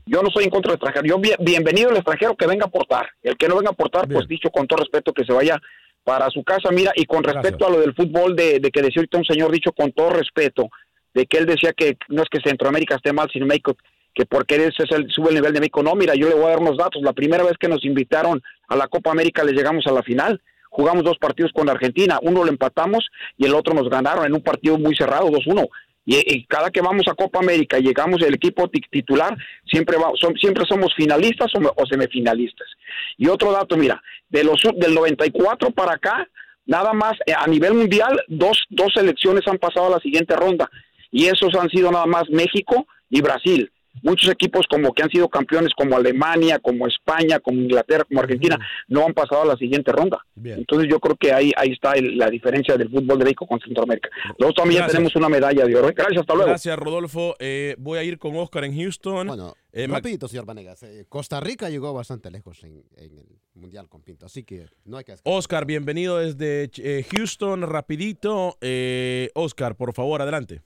[0.05, 1.07] Yo no soy en contra del extranjero.
[1.07, 3.09] Yo, bien- bienvenido el extranjero que venga a aportar.
[3.23, 5.59] El que no venga a aportar, pues dicho con todo respeto, que se vaya
[6.05, 6.71] para su casa.
[6.71, 9.51] Mira, y con respecto a lo del fútbol, de, de que decía ahorita un señor
[9.51, 10.69] dicho con todo respeto,
[11.15, 13.77] de que él decía que no es que Centroamérica esté mal, sino México,
[14.15, 15.83] que porque ese es el, sube el nivel de México.
[15.83, 17.03] No, mira, yo le voy a dar unos datos.
[17.03, 20.41] La primera vez que nos invitaron a la Copa América, le llegamos a la final.
[20.77, 23.09] Jugamos dos partidos con Argentina, uno lo empatamos
[23.39, 25.67] y el otro nos ganaron en un partido muy cerrado, 2-1.
[26.05, 29.35] Y, cada que vamos a Copa América y llegamos el equipo ti- titular,
[29.65, 32.69] siempre va, son- siempre somos finalistas o, o semifinalistas.
[33.17, 36.29] Y otro dato, mira, de los del 94 para acá,
[36.67, 40.69] nada más eh, a nivel mundial, dos, dos selecciones han pasado a la siguiente ronda.
[41.11, 43.73] Y esos han sido nada más México y Brasil.
[44.03, 48.59] Muchos equipos como que han sido campeones como Alemania, como España, como Inglaterra, como Argentina,
[48.89, 50.19] no han pasado a la siguiente ronda.
[50.45, 53.59] Entonces yo creo que ahí ahí está el- la diferencia del fútbol de México con
[53.61, 54.09] Centroamérica.
[54.39, 54.93] Nosotros también Gracias.
[54.93, 55.91] tenemos una medalla de oro.
[55.95, 56.49] Gracias, hasta luego.
[56.51, 57.35] Gracias, Rodolfo.
[57.39, 59.29] Eh, voy a ir con Oscar en Houston.
[59.73, 60.83] Eh, Mac- Rapidito, señor Vanegas.
[60.85, 64.97] eh, Costa Rica llegó bastante lejos en, en el Mundial con Pinto, así que no
[64.99, 65.15] hay que...
[65.25, 67.63] Oscar, bienvenido desde eh, Houston.
[67.63, 68.57] Rapidito.
[68.61, 70.63] Eh, Oscar, por favor, adelante.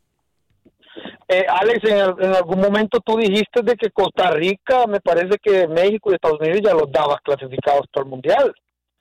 [1.32, 5.36] Eh, Alex, en, al- en algún momento tú dijiste de que Costa Rica, me parece
[5.40, 8.52] que México y Estados Unidos ya los dabas clasificados para el Mundial.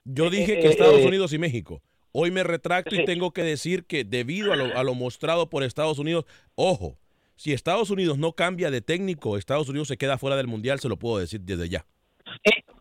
[0.05, 1.81] Yo dije eh, que Estados eh, Unidos y México.
[2.11, 5.63] Hoy me retracto y tengo que decir que debido a lo, a lo mostrado por
[5.63, 6.97] Estados Unidos, ojo,
[7.35, 10.89] si Estados Unidos no cambia de técnico, Estados Unidos se queda fuera del Mundial, se
[10.89, 11.85] lo puedo decir desde ya.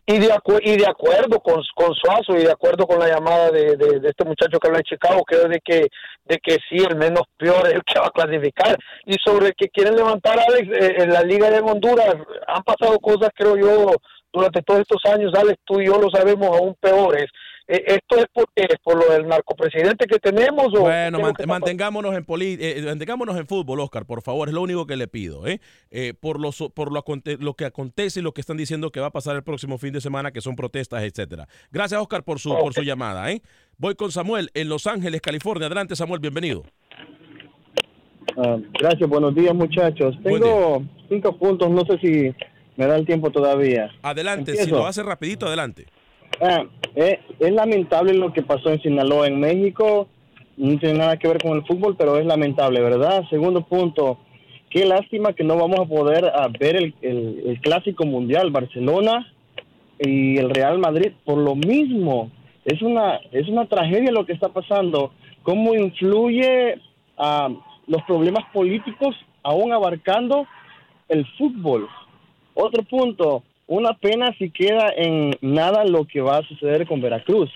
[0.05, 3.51] Y de, acu- y de acuerdo con, con Suazo y de acuerdo con la llamada
[3.51, 5.87] de, de- de este muchacho que habla de Chicago, creo de que,
[6.25, 8.75] de que sí, el menos peor es el que va a clasificar.
[9.05, 12.15] Y sobre el que quieren levantar, Alex, eh, en la Liga de Honduras,
[12.47, 13.91] han pasado cosas, creo yo,
[14.33, 17.27] durante todos estos años, Alex, tú y yo lo sabemos aún peores.
[17.71, 18.65] Eh, ¿Esto es por, qué?
[18.83, 20.73] por lo del narcopresidente que tenemos?
[20.75, 24.87] O Bueno, mantengámonos en poli- eh, mantengámonos en fútbol, Oscar, por favor, es lo único
[24.87, 25.61] que le pido, ¿eh?
[25.91, 28.91] Eh, por lo, so- por lo, aconte- lo que acontece y lo que están diciendo
[28.91, 31.47] que va a pasar el próximo fin de semana, que son protestas, etcétera.
[31.71, 33.43] Gracias, Oscar, por su, por su llamada, ¿eh?
[33.77, 35.67] Voy con Samuel en Los Ángeles, California.
[35.67, 36.63] Adelante, Samuel, bienvenido.
[38.35, 40.15] Ah, gracias, buenos días muchachos.
[40.23, 42.33] Tengo cinco puntos, no sé si
[42.77, 43.91] me da el tiempo todavía.
[44.01, 45.85] Adelante, si lo hace rapidito, adelante.
[46.41, 46.63] Ah,
[46.95, 50.07] eh, es lamentable lo que pasó en Sinaloa, en México.
[50.57, 53.23] No tiene nada que ver con el fútbol, pero es lamentable, ¿verdad?
[53.29, 54.19] Segundo punto,
[54.69, 59.25] qué lástima que no vamos a poder ah, ver el, el- el clásico mundial Barcelona
[59.99, 62.31] y el Real Madrid por lo mismo.
[62.65, 65.11] Es una, es una tragedia lo que está pasando.
[65.43, 66.75] Cómo influye
[67.17, 67.49] a
[67.87, 70.45] los problemas políticos aún abarcando
[71.07, 71.87] el fútbol.
[72.53, 77.51] Otro punto, una pena si queda en nada lo que va a suceder con Veracruz.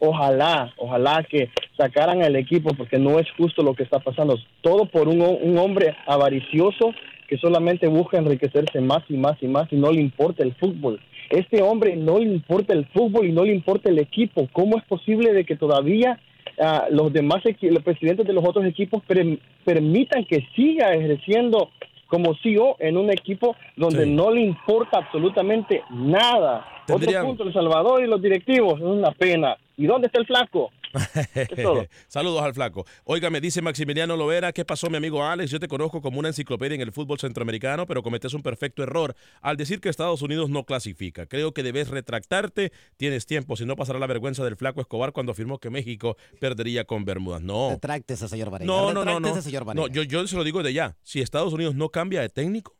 [0.00, 4.38] Ojalá, ojalá que sacaran el equipo porque no es justo lo que está pasando.
[4.62, 6.94] Todo por un, un hombre avaricioso
[7.28, 11.00] que solamente busca enriquecerse más y más y más y no le importa el fútbol.
[11.28, 14.48] Este hombre no le importa el fútbol y no le importa el equipo.
[14.52, 16.18] ¿Cómo es posible de que todavía
[16.58, 21.70] ah, los demás los presidentes de los otros equipos per- permitan que siga ejerciendo
[22.08, 24.10] como CEO en un equipo donde Sí.
[24.10, 26.66] no le importa absolutamente nada?
[26.90, 29.56] Otro punto, El Salvador y los directivos, es una pena.
[29.76, 30.70] ¿Y dónde está el flaco?
[31.62, 31.86] todo.
[32.08, 32.86] Saludos al flaco.
[33.04, 35.50] Oiga, me dice Maximiliano Lovera, ¿qué pasó mi amigo Alex?
[35.50, 39.14] Yo te conozco como una enciclopedia en el fútbol centroamericano, pero cometes un perfecto error
[39.40, 41.26] al decir que Estados Unidos no clasifica.
[41.26, 45.32] Creo que debes retractarte, tienes tiempo, si no pasará la vergüenza del flaco Escobar cuando
[45.32, 47.42] afirmó que México perdería con Bermudas.
[47.42, 47.70] No.
[47.70, 48.66] Retráctese, señor Vanega.
[48.66, 49.42] No, no, no, no.
[49.42, 49.74] Señor.
[49.74, 50.96] No, yo, yo se lo digo de ya.
[51.02, 52.76] Si Estados Unidos no cambia de técnico,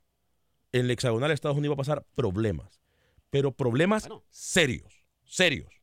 [0.72, 2.80] en el hexagonal Estados Unidos va a pasar problemas.
[3.30, 5.77] Pero problemas serios, serios.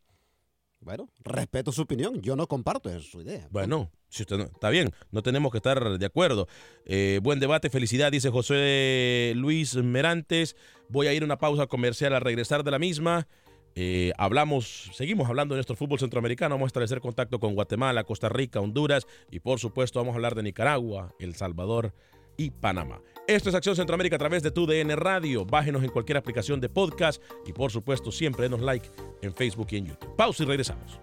[0.85, 2.21] Bueno, respeto su opinión.
[2.21, 3.47] Yo no comparto su idea.
[3.49, 6.47] Bueno, si usted no- está bien, no tenemos que estar de acuerdo.
[6.85, 10.55] Eh, buen debate, felicidad, dice José Luis Merantes.
[10.89, 13.27] Voy a ir a una pausa comercial al regresar de la misma.
[13.73, 16.53] Eh, hablamos, seguimos hablando de nuestro fútbol centroamericano.
[16.53, 20.35] Vamos a establecer contacto con Guatemala, Costa Rica, Honduras y por supuesto vamos a hablar
[20.35, 21.93] de Nicaragua, El Salvador
[22.37, 23.01] y Panamá.
[23.27, 25.45] Esto es Acción Centroamérica a través de tu DN Radio.
[25.45, 28.87] Bájenos en cualquier aplicación de podcast y por supuesto siempre denos like
[29.25, 30.15] en Facebook y en YouTube.
[30.15, 30.99] Pausa y regresamos.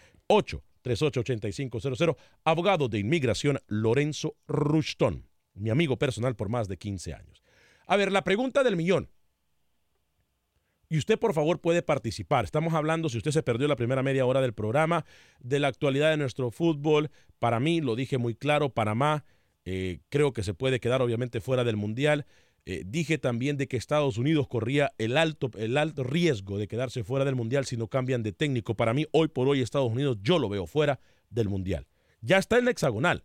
[0.86, 2.16] 713-838-8500.
[2.44, 7.42] Abogado de inmigración Lorenzo Rushton, mi amigo personal por más de 15 años.
[7.86, 9.10] A ver, la pregunta del millón.
[10.88, 12.44] Y usted, por favor, puede participar.
[12.44, 15.04] Estamos hablando, si usted se perdió la primera media hora del programa,
[15.40, 17.10] de la actualidad de nuestro fútbol.
[17.40, 19.24] Para mí, lo dije muy claro, Panamá
[19.68, 22.24] Eh, creo que se puede quedar obviamente fuera del Mundial.
[22.68, 27.04] Eh, dije también de que Estados Unidos corría el alto, el alto riesgo de quedarse
[27.04, 28.74] fuera del Mundial si no cambian de técnico.
[28.74, 30.98] Para mí, hoy por hoy, Estados Unidos yo lo veo fuera
[31.30, 31.86] del Mundial.
[32.22, 33.24] Ya está en la hexagonal,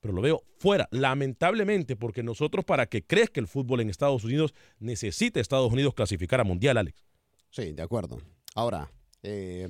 [0.00, 4.54] pero lo veo fuera, lamentablemente, porque nosotros para que crezca el fútbol en Estados Unidos,
[4.78, 7.04] necesita Estados Unidos clasificar a Mundial, Alex.
[7.50, 8.22] Sí, de acuerdo.
[8.54, 8.90] Ahora,
[9.22, 9.68] eh,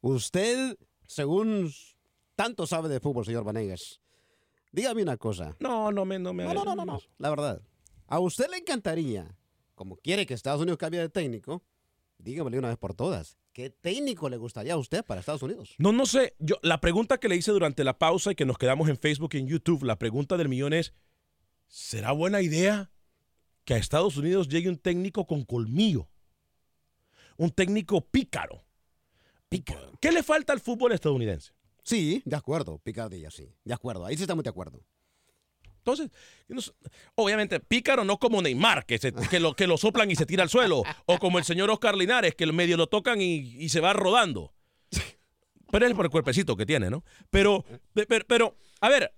[0.00, 1.70] usted, según
[2.34, 4.00] tanto sabe de fútbol, señor Vanegas,
[4.72, 5.54] dígame una cosa.
[5.60, 6.18] No, no me...
[6.18, 7.62] No, me, no, no, no, no, la verdad.
[8.10, 9.38] ¿A usted le encantaría,
[9.76, 11.62] como quiere que Estados Unidos cambie de técnico,
[12.18, 15.76] dígamele una vez por todas, ¿qué técnico le gustaría a usted para Estados Unidos?
[15.78, 16.34] No, no sé.
[16.40, 19.30] Yo, la pregunta que le hice durante la pausa y que nos quedamos en Facebook
[19.34, 20.92] y en YouTube, la pregunta del millón es,
[21.68, 22.90] ¿será buena idea
[23.64, 26.08] que a Estados Unidos llegue un técnico con colmillo?
[27.36, 28.64] Un técnico pícaro.
[29.48, 29.92] pícaro.
[30.00, 31.52] ¿Qué le falta al fútbol estadounidense?
[31.84, 33.54] Sí, de acuerdo, picardilla, sí.
[33.64, 34.80] De acuerdo, ahí sí estamos de acuerdo.
[35.80, 36.10] Entonces,
[37.14, 40.50] obviamente, pícaro no como Neymar, que, que, lo, que lo soplan y se tira al
[40.50, 43.92] suelo, o como el señor Oscar Linares, que el medio lo tocan y, se va
[43.92, 44.52] rodando.
[45.70, 47.04] Pero es por el cuerpecito que tiene, ¿no?
[47.30, 47.64] Pero,
[48.26, 49.14] pero, a ver,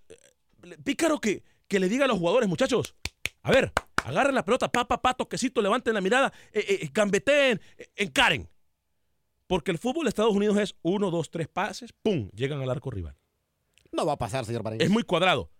[0.84, 2.94] pícaro que, que le diga a los jugadores, muchachos,
[3.42, 3.72] a ver,
[4.04, 8.48] agarren la pelota, pa, pa, pa, toquecito, levanten la mirada, eh, eh, gambeteen, eh, encaren.
[9.46, 12.28] Porque el fútbol de Estados Unidos es uno, dos, tres pases, ¡pum!
[12.34, 13.16] Llegan al arco rival.
[13.92, 15.50] No va a pasar, señor Es muy cuadrado.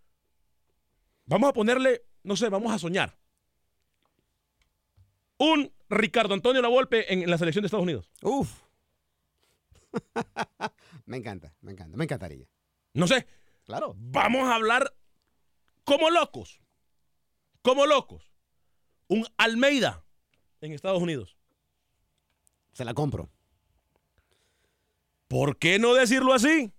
[1.27, 3.19] Vamos a ponerle, no sé, vamos a soñar.
[5.39, 8.11] Un Ricardo Antonio Lavolpe en, en la selección de Estados Unidos.
[8.23, 8.63] Uf.
[11.07, 12.47] me encanta, me encanta, me encantaría.
[12.95, 13.27] No sé.
[13.65, 13.95] Claro.
[13.97, 14.95] Vamos a hablar
[15.85, 16.61] como locos.
[17.63, 18.33] Como locos.
[19.09, 20.05] Un Almeida
[20.61, 21.37] en Estados Unidos.
[22.73, 23.31] Se la compro.
[25.29, 26.73] ¿Por qué no decirlo así?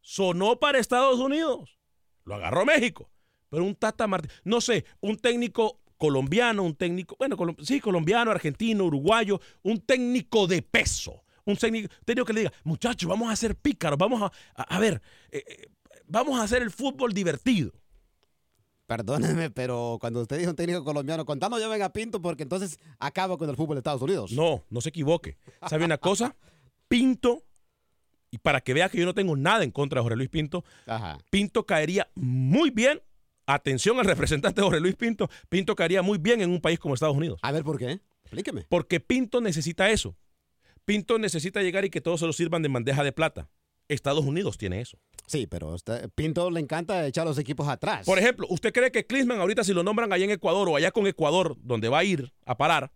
[0.00, 1.78] Sonó para Estados Unidos.
[2.24, 3.11] Lo agarró México.
[3.52, 8.86] Pero un Tata Martín, no sé, un técnico colombiano, un técnico, bueno, sí, colombiano, argentino,
[8.86, 11.22] uruguayo, un técnico de peso.
[11.44, 15.02] Un técnico, técnico que le diga, muchachos, vamos a ser pícaros, vamos a, a, ver,
[15.30, 15.66] eh, eh,
[16.06, 17.72] vamos a hacer el fútbol divertido.
[18.86, 23.36] Perdóneme, pero cuando usted dijo un técnico colombiano, contando yo venga Pinto porque entonces acaba
[23.36, 24.32] con el fútbol de Estados Unidos.
[24.32, 25.36] No, no se equivoque.
[25.68, 26.34] ¿Sabe una cosa?
[26.88, 27.44] Pinto,
[28.30, 30.64] y para que vea que yo no tengo nada en contra de Jorge Luis Pinto,
[31.28, 33.02] Pinto caería muy bien
[33.46, 37.16] atención al representante Jorge Luis Pinto, Pinto caería muy bien en un país como Estados
[37.16, 37.38] Unidos.
[37.42, 38.00] A ver, ¿por qué?
[38.24, 38.66] Explíqueme.
[38.68, 40.16] Porque Pinto necesita eso.
[40.84, 43.48] Pinto necesita llegar y que todos se lo sirvan de bandeja de plata.
[43.88, 44.98] Estados Unidos tiene eso.
[45.26, 45.76] Sí, pero
[46.14, 48.06] Pinto le encanta echar los equipos atrás.
[48.06, 50.90] Por ejemplo, ¿usted cree que Klinsman ahorita si lo nombran allá en Ecuador o allá
[50.90, 52.92] con Ecuador, donde va a ir a parar,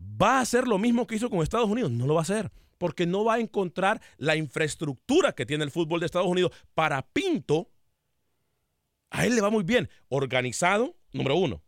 [0.00, 1.90] va a hacer lo mismo que hizo con Estados Unidos?
[1.90, 5.70] No lo va a hacer, porque no va a encontrar la infraestructura que tiene el
[5.70, 6.52] fútbol de Estados Unidos.
[6.74, 7.70] Para Pinto,
[9.12, 9.88] a él le va muy bien.
[10.08, 11.62] Organizado, número uno.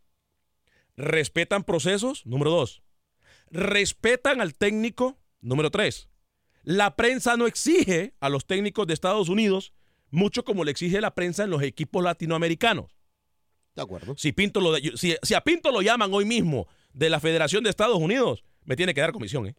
[0.97, 2.83] Respetan procesos, número dos.
[3.51, 6.09] Respetan al técnico, número tres.
[6.63, 9.73] La prensa no exige a los técnicos de Estados Unidos
[10.09, 12.91] mucho como le exige la prensa en los equipos latinoamericanos.
[13.75, 14.15] De acuerdo.
[14.17, 17.69] Si, Pinto lo, si, si a Pinto lo llaman hoy mismo de la Federación de
[17.69, 19.55] Estados Unidos, me tiene que dar comisión, ¿eh?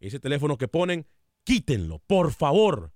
[0.00, 1.06] Ese teléfono que ponen,
[1.44, 2.91] quítenlo, por favor.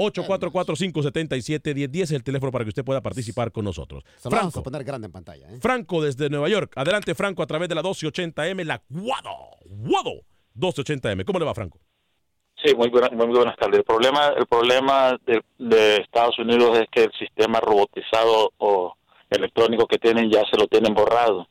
[0.00, 4.02] 844-577-1010 es el teléfono para que usted pueda participar con nosotros.
[4.18, 5.48] Franco, vamos a poner grande en pantalla.
[5.50, 5.58] ¿eh?
[5.60, 6.72] Franco desde Nueva York.
[6.76, 9.30] Adelante, Franco, a través de la 1280M, la Guado,
[9.66, 10.22] Guado
[10.56, 11.24] 1280M.
[11.24, 11.78] ¿Cómo le va, Franco?
[12.64, 13.78] Sí, muy, muy buenas tardes.
[13.78, 18.94] El problema, el problema de, de, Estados Unidos es que el sistema robotizado o
[19.30, 21.46] electrónico que tienen ya se lo tienen borrado.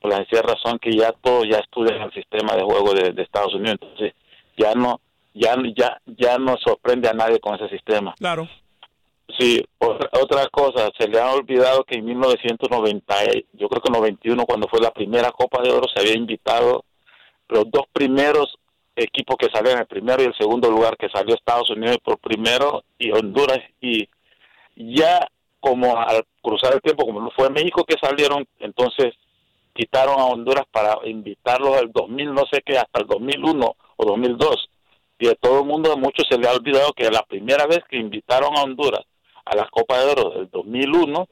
[0.00, 3.22] Por la sencilla razón que ya todos ya estudian el sistema de juego de, de
[3.22, 3.78] Estados Unidos.
[3.80, 4.12] Entonces,
[4.56, 5.00] ya no
[5.34, 8.14] ya ya ya no sorprende a nadie con ese sistema.
[8.18, 8.48] Claro.
[9.38, 13.14] Sí, otra, cosa, se le ha olvidado que en 1990,
[13.54, 16.84] yo creo que en 91 cuando fue la primera Copa de Oro se había invitado
[17.48, 18.54] los dos primeros
[18.94, 22.84] equipos que salieron, el primero y el segundo lugar que salió Estados Unidos por primero
[22.98, 24.08] y Honduras y
[24.76, 25.26] ya
[25.58, 29.14] como al cruzar el tiempo como no fue México que salieron, entonces
[29.72, 34.68] quitaron a Honduras para invitarlos al 2000 no sé qué hasta el 2001 o 2002
[35.18, 37.80] y a todo el mundo, a muchos se le ha olvidado que la primera vez
[37.88, 39.04] que invitaron a Honduras
[39.44, 41.28] a la Copa de Oro del 2001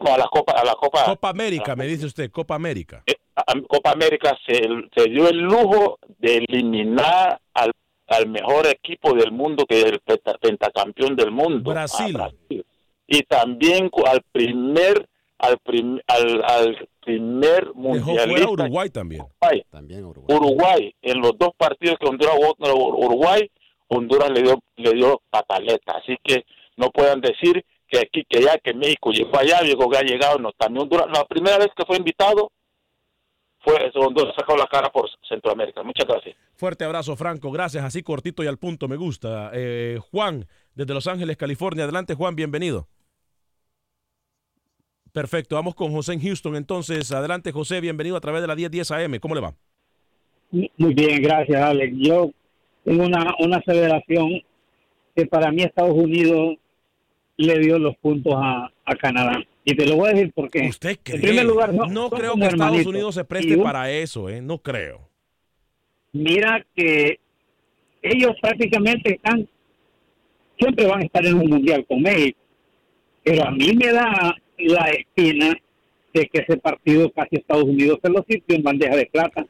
[0.00, 3.02] No, a la Copa, a la Copa, Copa América, me dice usted, Copa América.
[3.36, 4.60] a- Copa América se,
[4.94, 7.72] se dio el lujo de eliminar al,
[8.06, 11.70] al mejor equipo del mundo, que es el penta- pentacampeón del mundo.
[11.72, 12.12] Brasil.
[12.14, 12.64] Brasil.
[13.08, 15.08] Y también al primer,
[15.38, 19.22] al, prim- al, al primer Dejó fuera mundialista Uruguay también.
[19.22, 19.62] Uruguay.
[19.70, 20.36] También Uruguay.
[20.36, 23.50] Uruguay, en los dos partidos que Honduras jugó contra Uruguay,
[23.88, 25.92] Honduras le dio, le dio pataleta.
[26.02, 26.44] Así que
[26.76, 30.38] no puedan decir que aquí, que ya que México llegó allá, llegó que ha llegado,
[30.38, 32.50] no, también Honduras, la primera vez que fue invitado
[33.60, 35.82] fue Honduras, sacó la cara por Centroamérica.
[35.82, 36.36] Muchas gracias.
[36.54, 37.50] Fuerte abrazo, Franco.
[37.50, 37.84] Gracias.
[37.84, 39.50] Así cortito y al punto, me gusta.
[39.52, 41.84] Eh, Juan, desde Los Ángeles, California.
[41.84, 42.86] Adelante, Juan, bienvenido.
[45.18, 45.56] Perfecto.
[45.56, 46.54] Vamos con José en Houston.
[46.54, 49.18] Entonces, adelante, José, bienvenido a través de la 1010 AM.
[49.18, 49.52] ¿Cómo le va?
[50.52, 51.92] Muy bien, gracias, Alex.
[51.98, 52.30] Yo
[52.84, 54.40] tengo una, una aseveración
[55.16, 56.54] que para mí Estados Unidos
[57.36, 59.42] le dio los puntos a, a Canadá.
[59.64, 61.16] Y te lo voy a decir porque, ¿Usted cree?
[61.16, 62.86] en primer lugar, no, no, son creo que Estados.
[62.86, 64.40] Unidos se preste un- para eso, ¿eh?
[64.40, 65.00] No creo.
[66.12, 67.18] Mira que
[68.02, 69.48] ellos prácticamente están,
[70.56, 72.38] siempre van a estar en un mundial con México.
[73.24, 74.36] Pero a mí me da
[74.66, 75.56] la espina
[76.14, 79.46] de que ese partido casi Estados Unidos se lo sirvió en bandeja de plata.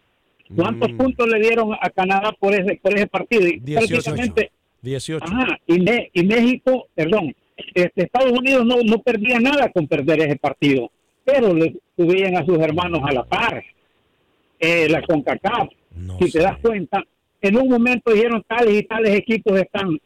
[0.54, 3.46] ¿Cuántos puntos le dieron a Canadá por ese por ese partido?
[3.46, 4.02] Y 18.
[4.02, 4.50] prácticamente
[4.82, 5.24] 18.
[5.24, 7.34] Ajá, y, Me- y México, perdón,
[7.74, 10.90] este, Estados Unidos no, no perdía nada con perder ese partido,
[11.24, 13.62] pero le subían a sus hermanos a la par.
[14.60, 15.68] Eh, la CONCACAF,
[16.20, 17.02] si te das cuenta,
[17.40, 19.98] en un momento dijeron tales y tales equipos están,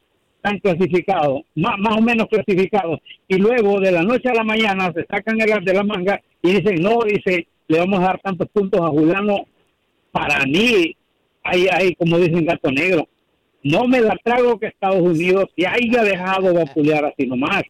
[0.42, 4.92] están clasificados, más, más o menos clasificados, y luego de la noche a la mañana
[4.92, 8.48] se sacan el de la manga y dicen, no, dice, le vamos a dar tantos
[8.52, 9.46] puntos a Juliano,
[10.10, 10.96] para mí,
[11.44, 13.08] hay, hay como dicen gato negro,
[13.62, 17.62] no me la trago que Estados Unidos se haya dejado vapulear así nomás.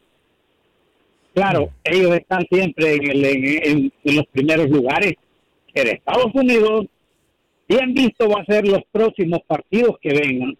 [1.35, 5.13] Claro, ellos están siempre en, el- en- en- en los primeros lugares,
[5.73, 6.85] pero Estados Unidos,
[7.69, 10.57] bien visto va a ser los próximos partidos que vengan.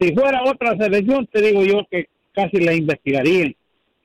[0.00, 3.54] Si fuera otra selección, te digo yo que casi la investigarían,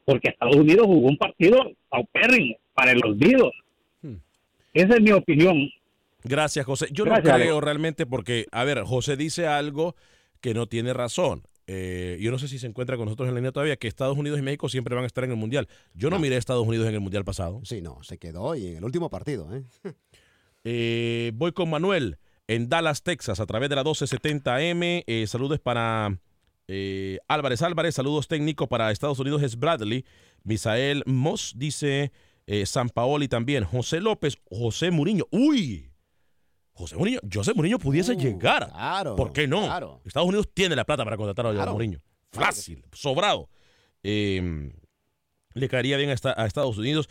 [0.05, 3.51] porque Estados Unidos jugó un partido paupérrimo para el olvido.
[4.73, 5.69] Esa es mi opinión.
[6.23, 6.87] Gracias, José.
[6.91, 7.65] Yo Gracias, no creo Alex.
[7.65, 9.95] realmente porque, a ver, José dice algo
[10.39, 11.43] que no tiene razón.
[11.67, 14.17] Eh, yo no sé si se encuentra con nosotros en la línea todavía, que Estados
[14.17, 15.67] Unidos y México siempre van a estar en el Mundial.
[15.93, 17.61] Yo no, miré a Estados Unidos en el Mundial pasado.
[17.63, 19.63] Sí, no, se quedó y en el último partido, ¿eh?
[20.63, 22.17] Eh, voy con Manuel
[22.55, 25.03] en Dallas, Texas, a través de la 1270M.
[25.07, 26.17] Eh, saludos para
[26.67, 30.05] eh, Álvarez Álvarez, saludos técnicos para Estados Unidos es Bradley.
[30.43, 32.11] Misael Moss dice
[32.47, 33.63] eh, San Paoli también.
[33.63, 35.25] José López, José Muriño.
[35.31, 35.87] ¡Uy!
[36.73, 38.63] José Mourinho, José Mourinho pudiese llegar.
[38.69, 39.15] Uh, Claro.
[39.15, 39.61] ¿Por qué no?
[39.63, 40.01] claro.
[40.05, 41.71] Estados Unidos tiene la plata para contratar a Claro.
[41.71, 41.99] Mourinho.
[42.31, 43.49] Fácil, sobrado.
[44.03, 44.71] Eh,
[45.53, 47.07] le caería bien a, esta- a Estados Unidos.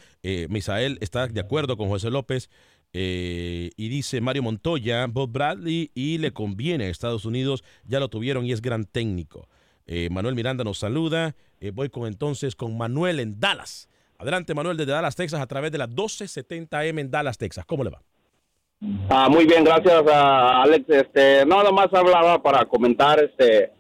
[0.49, 2.49] Misael está de acuerdo con José López.
[2.93, 7.65] Eh, y dice Mario Montoya, Bob Bradley, y le conviene a Estados Unidos.
[7.85, 9.49] Ya lo tuvieron y es gran técnico.
[9.87, 11.35] Eh, Manuel Miranda nos saluda.
[11.61, 13.89] Eh, voy con entonces con Manuel en Dallas.
[14.19, 17.65] Adelante, Manuel, desde Dallas, Texas, a través de la 1270M en Dallas, Texas.
[17.65, 18.03] ¿Cómo le va?
[19.09, 20.85] Ah, muy bien, gracias a Alex.
[20.89, 23.73] Este, nada más hablaba para comentar este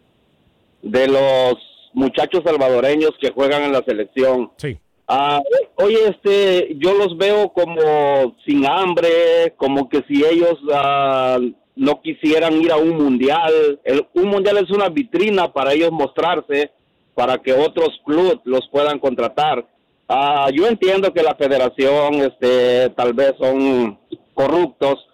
[0.83, 1.55] de los
[1.93, 4.51] muchachos salvadoreños que juegan en la selección.
[4.57, 4.79] Sí.
[5.13, 5.41] Ah,
[5.75, 11.37] oye, este, yo los veo como sin hambre, como que si ellos ah,
[11.75, 13.81] no quisieran ir a un mundial.
[13.83, 16.71] El- un mundial es una vitrina para ellos mostrarse,
[17.17, 19.67] para que otros clubes los puedan contratar.
[20.09, 23.99] Ah, yo entiendo que la federación, este, tal vez son
[24.35, 25.09] corruptos,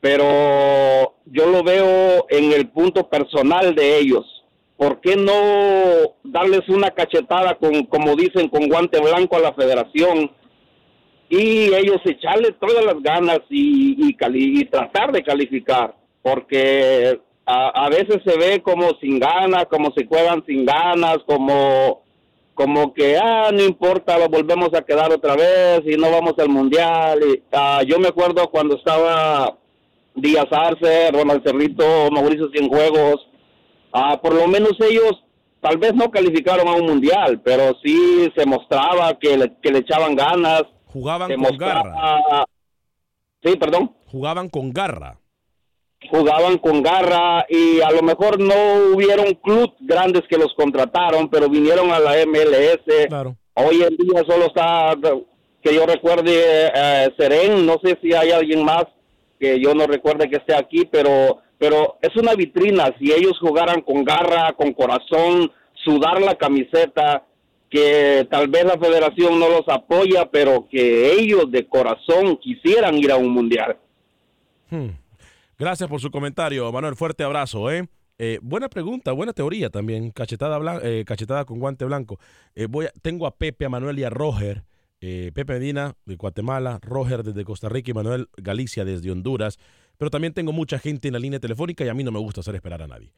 [0.00, 4.24] pero yo lo veo en el punto personal de ellos.
[4.76, 5.32] ¿Por qué no
[6.22, 10.30] darles una cachetada con, como dicen, con guante blanco a la federación
[11.28, 15.94] y ellos echarle todas las ganas y, y, cali- y tratar de calificar?
[16.22, 22.02] Porque a, veces se ve como sin ganas, como se juegan sin ganas, como
[22.54, 26.48] como que, ah, no importa, lo volvemos a quedar otra vez y no vamos al
[26.48, 27.20] mundial.
[27.22, 29.58] Y, ah, yo me acuerdo cuando estaba
[30.14, 33.28] Díaz Arce, Ronald Cerrito, Mauricio Cienjuegos,
[33.98, 35.22] ah, por lo menos ellos
[35.60, 39.78] tal vez no calificaron a un mundial, pero sí se mostraba que le, que le
[39.80, 40.62] echaban ganas.
[40.92, 42.44] Jugaban con mostraba- garra.
[43.42, 43.94] Sí, perdón.
[44.12, 45.18] Jugaban con garra.
[46.10, 48.54] jugaban con garra y a lo mejor no
[48.94, 53.08] hubieron clubes grandes que los contrataron, pero vinieron a la MLS.
[53.54, 54.94] Hoy en día solo está,
[55.62, 58.84] que yo recuerde, eh, Seren, no sé si hay alguien más
[59.40, 62.94] que yo no recuerde que esté aquí, pero, pero es una vitrina.
[62.98, 65.50] Si ellos jugaran con garra, con corazón,
[65.84, 67.24] sudar la camiseta,
[67.70, 73.10] que tal vez la federación no los apoya, pero que ellos de corazón quisieran ir
[73.10, 73.76] a un mundial.
[74.70, 74.90] Hmm.
[75.58, 76.96] Gracias por su comentario, Manuel.
[76.96, 77.88] Fuerte abrazo, ¿eh?
[78.18, 80.10] Eh, buena pregunta, buena teoría también.
[80.10, 82.18] Cachetada, eh, cachetada con guante blanco.
[82.54, 84.62] Eh, voy a- tengo a Pepe, a Manuel y a Roger.
[85.00, 89.58] Eh, Pepe Medina de Guatemala, Roger desde Costa Rica y Manuel Galicia desde Honduras.
[89.98, 92.40] Pero también tengo mucha gente en la línea telefónica y a mí no me gusta
[92.40, 93.12] hacer esperar a nadie.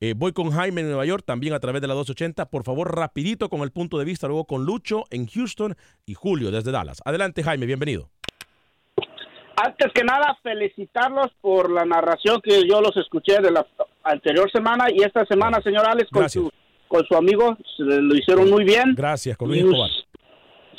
[0.00, 2.50] Eh, voy con Jaime en Nueva York, también a través de la 280.
[2.50, 6.50] Por favor, rapidito con el punto de vista, luego con Lucho en Houston y Julio
[6.50, 7.00] desde Dallas.
[7.04, 8.10] Adelante, Jaime, bienvenido.
[9.56, 13.64] Antes que nada, felicitarlos por la narración que yo los escuché de la
[14.02, 16.44] anterior semana y esta semana, señor Alex, con Gracias.
[16.44, 16.50] su,
[16.88, 18.94] con su amigo, se lo hicieron muy bien.
[18.96, 19.90] Gracias, con Luis Escobar.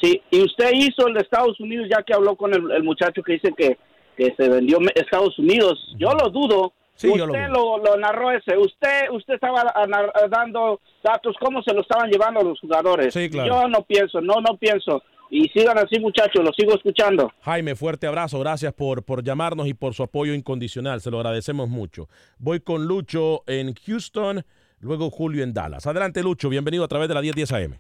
[0.01, 3.23] Sí, y usted hizo el de Estados Unidos, ya que habló con el, el muchacho
[3.23, 3.77] que dice que,
[4.17, 5.77] que se vendió Estados Unidos.
[5.97, 6.73] Yo lo dudo.
[6.95, 8.57] Sí, usted yo lo lo, lo narró ese.
[8.57, 13.13] Usted usted estaba a- nar- dando datos, cómo se lo estaban llevando los jugadores.
[13.13, 13.49] Sí, claro.
[13.63, 15.03] Yo no pienso, no, no pienso.
[15.29, 17.31] Y sigan así, muchachos, lo sigo escuchando.
[17.41, 21.67] Jaime, fuerte abrazo, gracias por, por llamarnos y por su apoyo incondicional, se lo agradecemos
[21.67, 22.07] mucho.
[22.37, 24.45] Voy con Lucho en Houston,
[24.79, 25.87] luego Julio en Dallas.
[25.87, 27.79] Adelante Lucho, bienvenido a través de la 1010 AM.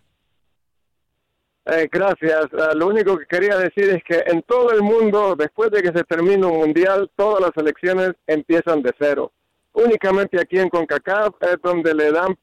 [1.65, 2.45] Eh, gracias.
[2.53, 5.91] Ah, lo único que quería decir es que en todo el mundo, después de que
[5.91, 9.31] se termine un mundial, todas las elecciones empiezan de cero.
[9.73, 12.37] Únicamente aquí en CONCACAF es donde le dan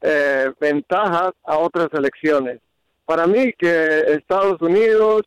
[0.00, 2.60] eh, ventajas a otras elecciones.
[3.04, 5.22] Para mí que Estados Unidos,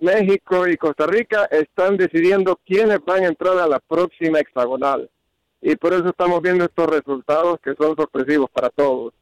[0.00, 5.10] México y Costa Rica están decidiendo quiénes van a entrar a la próxima hexagonal.
[5.60, 9.12] Y por eso estamos viendo estos resultados que son sorpresivos para todos.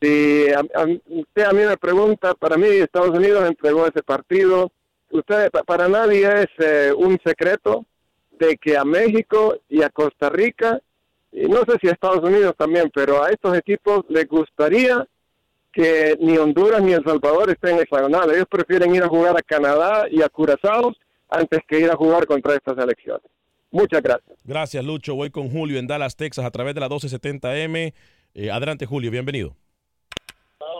[0.00, 0.60] Si a,
[1.06, 4.70] usted a mí me pregunta, para mí Estados Unidos entregó ese partido.
[5.10, 7.84] Usted, pa- para nadie es eh, un secreto
[8.38, 10.80] de que a México y a Costa Rica,
[11.32, 15.06] y no sé si a Estados Unidos también, pero a estos equipos les gustaría
[15.72, 18.30] que ni Honduras ni El Salvador estén hexagonal.
[18.30, 20.94] Ellos prefieren ir a jugar a Canadá y a Curazao
[21.28, 23.22] antes que ir a jugar contra estas elecciones.
[23.70, 24.38] Muchas gracias.
[24.44, 27.92] Gracias Lucho, voy con Julio en Dallas, Texas, a través de la 1270M.
[28.34, 29.54] Eh, adelante Julio, bienvenido.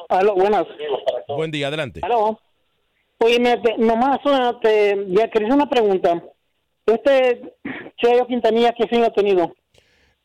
[0.09, 0.64] Aló, buenas.
[1.28, 2.00] Buen día, adelante.
[2.02, 2.38] Aló.
[3.18, 3.38] Oye,
[3.78, 6.22] nomás eh, te, ya quería hacer una pregunta.
[6.86, 7.54] Este
[7.96, 9.54] Cheyo Quintanilla, ¿qué fin ha tenido?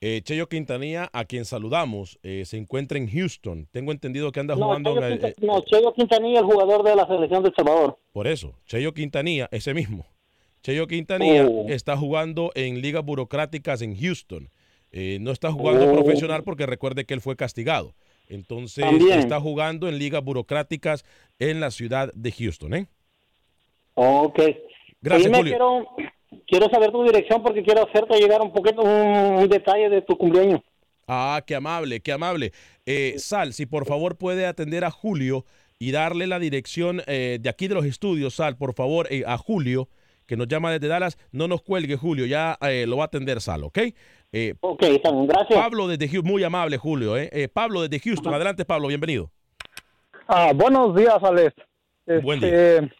[0.02, 3.68] Eh, Cheyo Quintanilla, a quien saludamos, eh, se encuentra en Houston.
[3.72, 6.84] Tengo entendido que anda No, jugando Cheyo en el- eh, no, Cheyo Quintanilla, el jugador
[6.84, 7.98] de la selección de El Salvador.
[8.12, 10.06] Por eso, Cheyo Quintanilla, ese mismo.
[10.62, 11.66] Cheyo Quintanilla Oh.
[11.70, 14.50] está jugando en ligas burocráticas en Houston.
[15.22, 15.94] No está jugando Oh.
[15.94, 17.94] profesional porque recuerde que él fue castigado.
[18.32, 19.20] Entonces También.
[19.20, 21.04] está jugando en ligas burocráticas
[21.38, 22.74] en la ciudad de Houston.
[22.74, 22.88] ¿eh?
[23.94, 24.40] Ok.
[25.02, 25.52] Gracias, Julio.
[25.52, 25.88] Quiero,
[26.48, 30.18] quiero saber tu dirección porque quiero hacerte llegar un poquito un, un detalle de tu
[30.18, 30.62] cumpleaños.
[31.08, 32.54] Ah, qué amable, qué amable.
[32.86, 35.46] Eh, Sal, si por favor puede atender a Julio
[35.78, 39.38] y darle la dirección eh, de aquí de los estudios, Sal, por favor, eh, a
[39.38, 39.90] Julio,
[40.32, 41.18] que nos llama desde Dallas.
[41.34, 43.80] No nos cuelgue, Julio, ya eh, lo va a atender Sal, ¿ok?
[44.32, 44.82] Eh, ok,
[45.28, 45.60] gracias.
[45.60, 47.18] Pablo desde Houston, muy amable, Julio.
[47.18, 47.30] ¿eh?
[47.34, 49.30] Eh, Pablo desde Houston, adelante, Pablo, bienvenido.
[50.30, 51.54] Ah, buenos días, Alex.
[52.24, 52.94] Buen Este,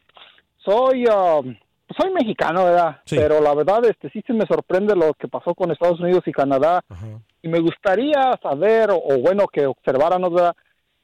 [0.58, 2.98] Soy, pues soy mexicano, ¿verdad?
[3.10, 6.34] Pero la verdad, este, sí se me sorprende lo que pasó con Estados Unidos y
[6.34, 6.84] Canadá.
[7.42, 10.56] Y me gustaría saber, o, o bueno, que observáramos, ¿verdad?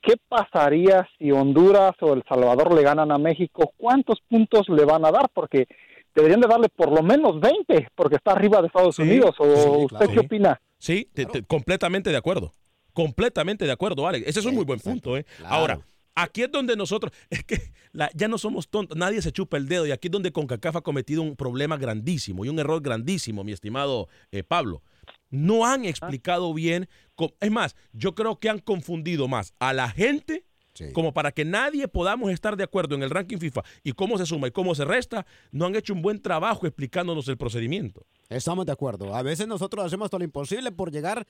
[0.02, 3.72] ¿Qué pasaría si Honduras o El Salvador le ganan a México?
[3.78, 5.30] ¿Cuántos puntos le van a dar?
[5.34, 5.68] Porque
[6.22, 9.36] deberían de darle por lo menos 20, porque está arriba de Estados Sí, Unidos.
[9.40, 10.12] ¿O sí, usted claro.
[10.14, 10.62] qué opina?
[10.78, 12.54] Sí, te- te- completamente de acuerdo.
[12.94, 14.28] Completamente de acuerdo, Alex.
[14.28, 15.18] Ese es un muy buen punto.
[15.18, 15.26] ¿eh?
[15.46, 15.80] Ahora,
[16.16, 19.68] aquí es donde nosotros, es que la- ya no somos tontos, nadie se chupa el
[19.68, 23.44] dedo y aquí es donde CONCACAF ha cometido un problema grandísimo y un error grandísimo,
[23.44, 24.82] mi estimado eh, Pablo.
[25.30, 26.88] No han explicado bien,
[27.40, 30.46] es más, yo creo que han confundido más a la gente
[30.94, 34.26] como para que nadie podamos estar de acuerdo en el ranking FIFA y cómo se
[34.26, 38.06] suma y cómo se resta, no han hecho un buen trabajo explicándonos el procedimiento.
[38.30, 39.16] Estamos de acuerdo.
[39.16, 41.26] A veces nosotros hacemos todo lo imposible por llegar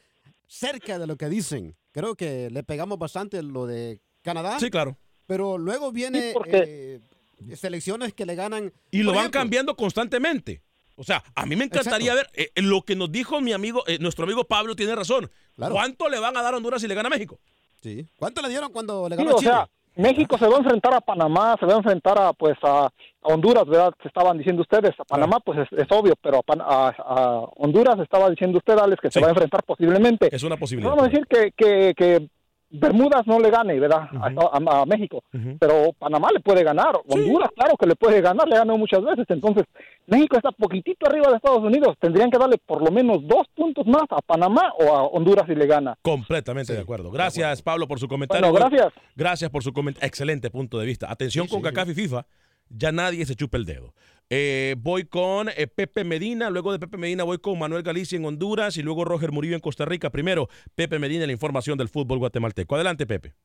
[0.48, 1.76] cerca de lo que dicen.
[1.92, 4.60] Creo que le pegamos bastante lo de Canadá.
[4.60, 4.98] Sí, claro.
[5.26, 7.02] Pero luego viene porque-
[7.50, 8.72] eh, selecciones que le ganan.
[8.92, 10.62] Y lo van ejemplo, cambiando constantemente.
[10.96, 14.00] O sea, a mí me encantaría ver eh, lo que nos dijo mi amigo, eh,
[14.00, 15.30] nuestro amigo Pablo tiene razón.
[15.56, 17.40] ¿Cuánto le van a dar a Honduras si le gana a México?
[17.82, 18.06] Sí.
[18.18, 19.52] ¿Cuánto le dieron cuando le Sí, ganó a o Chile?
[19.52, 22.90] sea, México se va a enfrentar a Panamá, se va a enfrentar a pues a,
[23.22, 23.94] Honduras, ¿verdad?
[24.02, 24.92] Se estaban diciendo ustedes.
[25.00, 28.78] A Panamá, pues es, es obvio, pero a, Pan- a- a Honduras estaba diciendo usted,
[28.78, 30.34] Alex, que se va a enfrentar posiblemente.
[30.34, 30.92] Es una posibilidad.
[30.92, 32.30] Vamos a decir que, que, que
[32.70, 34.10] Bermudas no le gane, ¿verdad?
[34.22, 35.24] a, a- a México.
[35.60, 36.96] Pero Panamá le puede ganar.
[37.08, 39.26] Honduras, claro que le puede ganar, le ganó muchas veces.
[39.30, 39.64] Entonces,
[40.06, 41.96] México está poquitito arriba de Estados Unidos.
[42.00, 45.56] Tendrían que darle por lo menos dos puntos más a Panamá o a Honduras si
[45.56, 45.98] le gana.
[46.02, 47.10] Completamente de acuerdo.
[47.12, 48.52] Gracias, Pablo, por su comentario.
[48.52, 48.94] Bueno, gracias.
[49.16, 50.06] Gracias por su comentario.
[50.08, 51.10] Excelente punto de vista.
[51.10, 52.26] Atención con CACAF y FIFA.
[52.70, 53.94] Ya nadie se chupa el dedo.
[54.30, 58.26] Eh, voy con eh, Pepe Medina, luego de Pepe Medina voy con Manuel Galicia en
[58.26, 60.10] Honduras y luego Roger Murillo en Costa Rica.
[60.10, 62.76] Primero, Pepe Medina, la información del fútbol guatemalteco.
[62.76, 63.36] Adelante, Pepe.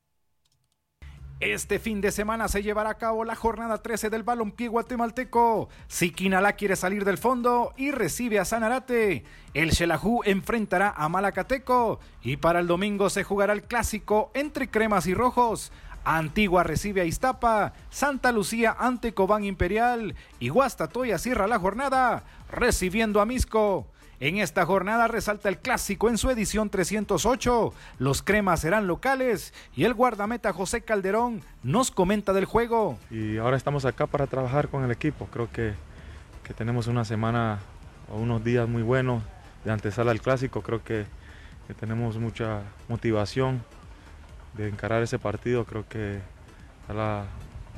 [1.39, 5.67] Este fin de semana se llevará a cabo la jornada 13 del balompié guatemalteco.
[5.87, 9.25] Siquinalá quiere salir del fondo y recibe a Sanarate.
[9.53, 15.05] El Xelajú enfrentará a Malacateco y para el domingo se jugará el clásico entre cremas
[15.05, 15.73] y rojos.
[16.05, 23.21] Antigua recibe a Iztapa, Santa Lucía ante Cobán Imperial y Guastatoya cierra la jornada recibiendo
[23.21, 23.87] a Misco.
[24.19, 27.73] En esta jornada resalta el clásico en su edición 308.
[27.99, 32.97] Los cremas serán locales y el guardameta José Calderón nos comenta del juego.
[33.09, 35.27] y ahora estamos acá para trabajar con el equipo.
[35.27, 35.73] Creo que,
[36.43, 37.59] que tenemos una semana
[38.09, 39.23] o unos días muy buenos
[39.65, 40.61] de antesala al clásico.
[40.61, 41.05] Creo que,
[41.67, 43.61] que tenemos mucha motivación
[44.57, 45.65] de encarar ese partido.
[45.65, 46.19] Creo que
[46.87, 47.25] da la,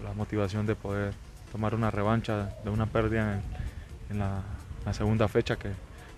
[0.04, 1.14] la motivación de poder
[1.52, 3.42] tomar una revancha de una pérdida en,
[4.12, 4.42] en la,
[4.86, 5.70] la segunda fecha que,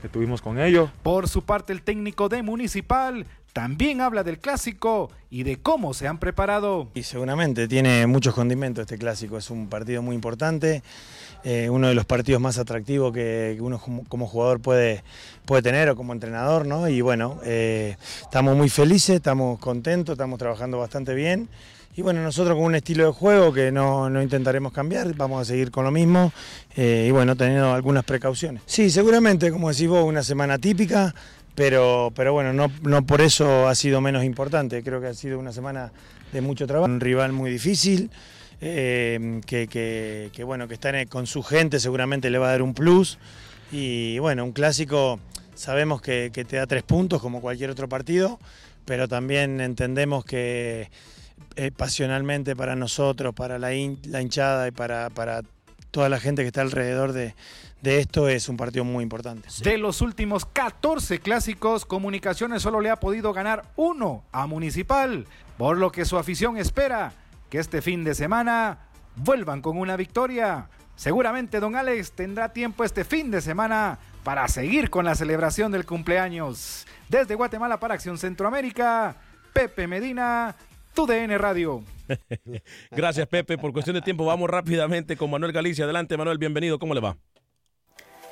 [0.02, 0.90] que tuvimos con ellos.
[1.04, 6.08] Por su parte, el técnico de Municipal también habla del clásico y de cómo se
[6.08, 6.90] han preparado.
[6.94, 10.84] Y seguramente tiene muchos condimentos este clásico, es un partido muy importante,
[11.44, 15.04] eh, uno de los partidos más atractivos que, uno como, como jugador puede,
[15.46, 16.88] puede tener o como entrenador, ¿no?
[16.90, 21.50] Y bueno, eh, estamos muy felices, estamos contentos, estamos trabajando bastante bien.
[21.96, 25.46] Y bueno, nosotros con un estilo de juego que no, no intentaremos cambiar, vamos a
[25.46, 26.32] seguir con lo mismo
[26.76, 28.62] eh, y bueno, teniendo algunas precauciones.
[28.68, 31.16] Sí, seguramente, como decís vos, una semana típica,
[31.56, 34.84] pero, pero bueno, no, no por eso ha sido menos importante.
[34.84, 35.92] Creo que ha sido una semana
[36.32, 36.86] de mucho trabajo.
[36.86, 38.12] Un rival muy difícil,
[38.62, 42.74] eh, que, bueno, que está en- con su gente seguramente le va a dar un
[42.74, 43.18] plus.
[43.72, 45.20] Y bueno, un clásico
[45.56, 48.40] sabemos que, te da tres puntos como cualquier otro partido,
[48.86, 50.90] pero también entendemos que
[51.56, 55.10] eh, pasionalmente para nosotros, para la, hin- la hinchada y para,
[55.92, 57.34] toda la gente que está alrededor de,
[57.82, 59.50] de esto es un partido muy importante.
[59.64, 65.26] De los últimos 14 clásicos, Comunicaciones solo le ha podido ganar uno a Municipal,
[65.58, 67.14] por lo que su afición espera
[67.50, 68.80] que este fin de semana
[69.16, 70.70] vuelvan con una victoria.
[70.96, 75.86] Seguramente don Alex tendrá tiempo este fin de semana para seguir con la celebración del
[75.86, 76.86] cumpleaños.
[77.08, 79.16] Desde Guatemala para Acción Centroamérica,
[79.54, 80.56] Pepe Medina,
[80.94, 81.84] TUDN Radio.
[82.92, 83.58] Gracias, Pepe.
[83.58, 85.86] Por cuestión de tiempo, vamos rápidamente con Manuel Galicia.
[85.86, 86.80] Adelante, Manuel, bienvenido.
[86.80, 87.18] ¿Cómo le va?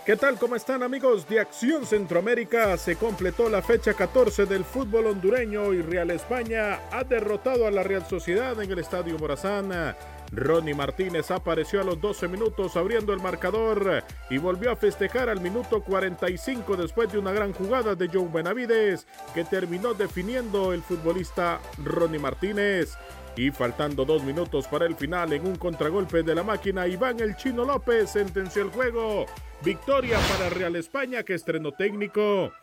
[0.05, 0.37] ¿Qué tal?
[0.37, 2.77] ¿Cómo están amigos de Acción Centroamérica?
[2.77, 7.81] Se completó la fecha 14 del fútbol hondureño y Real España ha derrotado a la
[7.81, 9.95] Real Sociedad en el Estadio Morazán.
[10.31, 15.41] Ronnie Martínez apareció a los 12 minutos abriendo el marcador y volvió a festejar al
[15.41, 21.59] minuto 45 después de una gran jugada de Joe Benavides que terminó definiendo el futbolista
[21.83, 22.95] Ronnie Martínez.
[23.37, 27.35] Y faltando dos minutos para el final en un contragolpe de la máquina, Iván el
[27.35, 29.25] Chino López sentenció el juego.
[29.61, 32.53] Victoria para Real España que estrenó técnico.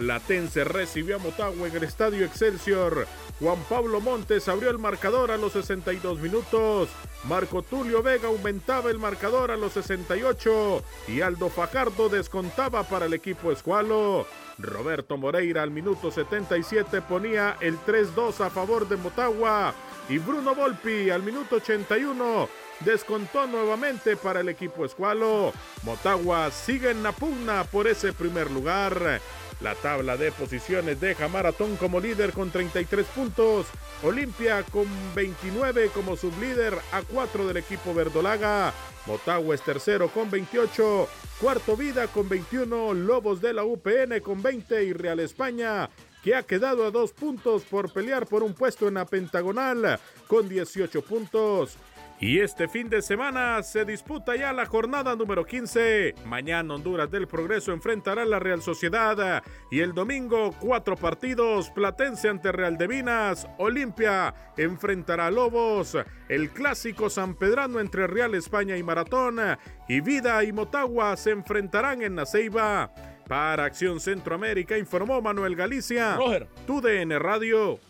[0.00, 3.06] Platense recibió a Motagua en el Estadio Excelsior.
[3.38, 6.88] Juan Pablo Montes abrió el marcador a los 62 minutos.
[7.24, 13.12] Marco Tulio Vega aumentaba el marcador a los 68 y Aldo Fajardo descontaba para el
[13.12, 14.26] equipo escualo.
[14.56, 19.74] Roberto Moreira al minuto 77 ponía el 3-2 a favor de Motagua
[20.08, 22.48] y Bruno Volpi al minuto 81
[22.80, 25.52] descontó nuevamente para el equipo escualo.
[25.82, 29.20] Motagua sigue en la pugna por ese primer lugar.
[29.60, 33.66] La tabla de posiciones deja Maratón como líder con 33 puntos,
[34.02, 38.72] Olimpia con 29 como sublíder a 4 del equipo verdolaga,
[39.06, 41.08] Motagua es tercero con 28,
[41.40, 45.90] Cuarto Vida con 21, Lobos de la UPN con 20 y Real España
[46.22, 50.48] que ha quedado a dos puntos por pelear por un puesto en la pentagonal con
[50.48, 51.76] 18 puntos.
[52.22, 56.16] Y este fin de semana se disputa ya la jornada número 15.
[56.26, 59.42] Mañana Honduras del Progreso enfrentará a la Real Sociedad.
[59.70, 61.70] Y el domingo cuatro partidos.
[61.70, 63.48] Platense ante Real de Minas.
[63.56, 65.96] Olimpia enfrentará a Lobos.
[66.28, 69.40] El clásico San Pedrano entre Real España y Maratón.
[69.88, 72.92] Y Vida y Motagua se enfrentarán en la Ceiba.
[73.28, 76.16] Para Acción Centroamérica informó Manuel Galicia.
[76.16, 76.48] Roger.
[76.66, 77.80] TUDN Radio.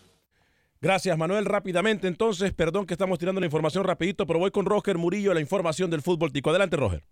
[0.81, 1.45] Gracias, Manuel.
[1.45, 5.39] Rápidamente, entonces, perdón que estamos tirando la información rapidito, pero voy con Roger Murillo, la
[5.39, 6.49] información del fútbol tico.
[6.49, 7.03] Adelante, Roger.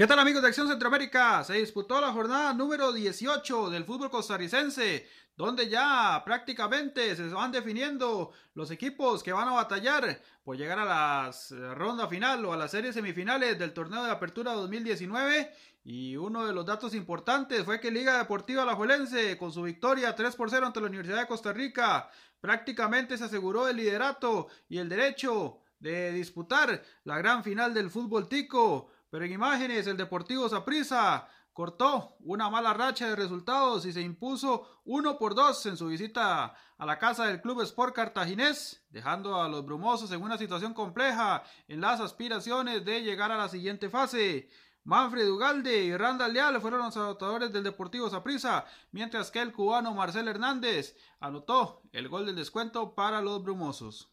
[0.00, 1.44] ¿Qué tal amigos de Acción Centroamérica?
[1.44, 8.32] Se disputó la jornada número 18 del fútbol costarricense, donde ya prácticamente se van definiendo
[8.54, 12.56] los equipos que van a batallar por llegar a la eh, ronda final o a
[12.56, 15.52] las series semifinales del torneo de apertura 2019.
[15.84, 20.34] Y uno de los datos importantes fue que Liga Deportiva Alajuelense, con su victoria 3
[20.34, 22.08] por 0 ante la Universidad de Costa Rica,
[22.40, 28.30] prácticamente se aseguró el liderato y el derecho de disputar la gran final del fútbol
[28.30, 34.00] tico pero en imágenes, el Deportivo Saprissa cortó una mala racha de resultados y se
[34.00, 39.42] impuso uno por dos en su visita a la casa del Club Sport Cartaginés, dejando
[39.42, 43.90] a los brumosos en una situación compleja en las aspiraciones de llegar a la siguiente
[43.90, 44.48] fase.
[44.84, 49.92] Manfred Ugalde y Randall Leal fueron los anotadores del Deportivo Saprissa, mientras que el cubano
[49.92, 54.09] Marcel Hernández anotó el gol del descuento para los brumosos.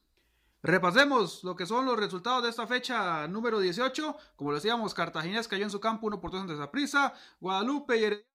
[0.67, 4.17] Repasemos lo que son los resultados de esta fecha número 18.
[4.35, 7.13] Como decíamos, Cartaginés cayó en su campo 1 por 2 ante Zaprisa.
[7.39, 8.25] Guadalupe y Herediano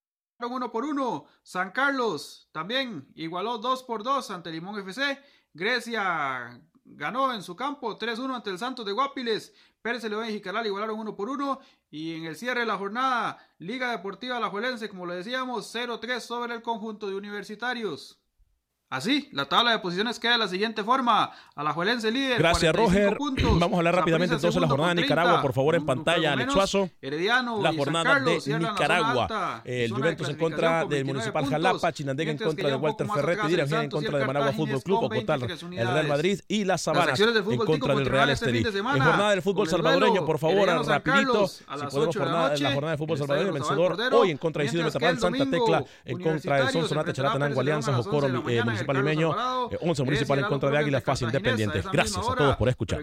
[0.41, 1.27] 1 por 1.
[1.43, 5.23] San Carlos también igualó 2 por 2 ante Limón FC.
[5.53, 9.53] Grecia ganó en su campo 3-1 ante el Santos de Guapiles.
[9.83, 11.61] Pérez León y Jicaral igualaron 1 por 1.
[11.91, 16.55] Y en el cierre de la jornada, Liga Deportiva Alajuelense, como lo decíamos, 0-3 sobre
[16.55, 18.22] el conjunto de universitarios.
[18.93, 21.33] Así, la tabla de posiciones queda de la siguiente forma.
[21.55, 22.37] Alajuelense líder.
[22.37, 23.17] Gracias, Roger.
[23.43, 25.41] Vamos a hablar rápidamente entonces de la jornada de Nicaragua.
[25.41, 26.91] Por favor, en pantalla, Alex Suazo.
[27.01, 29.63] Herediano la jornada de Nicaragua.
[29.65, 33.91] el Juventus en contra del Municipal Jalapa, Chinandega en contra de Walter Ferretti, Dirangén en
[33.91, 38.05] contra de Managua Fútbol Club, Ocotal, el Real Madrid y las Sabanas en contra del
[38.05, 38.59] Real Estelí.
[38.59, 41.49] En jornada del fútbol salvadoreño, por favor, rapidito.
[41.49, 45.19] Si podemos jornada, la jornada de fútbol salvadoreño, vencedor hoy en contra de Isidro Metapán,
[45.19, 49.35] Santa Tecla en contra de Sonsonate, Chalatenango, Alianza, Jocoro, Municipal Limeño,
[49.81, 51.83] 11 Municipal en contra de Águila, Fácil Independiente.
[51.93, 53.01] Gracias a todos por escuchar.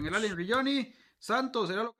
[1.18, 1.99] Santos era lo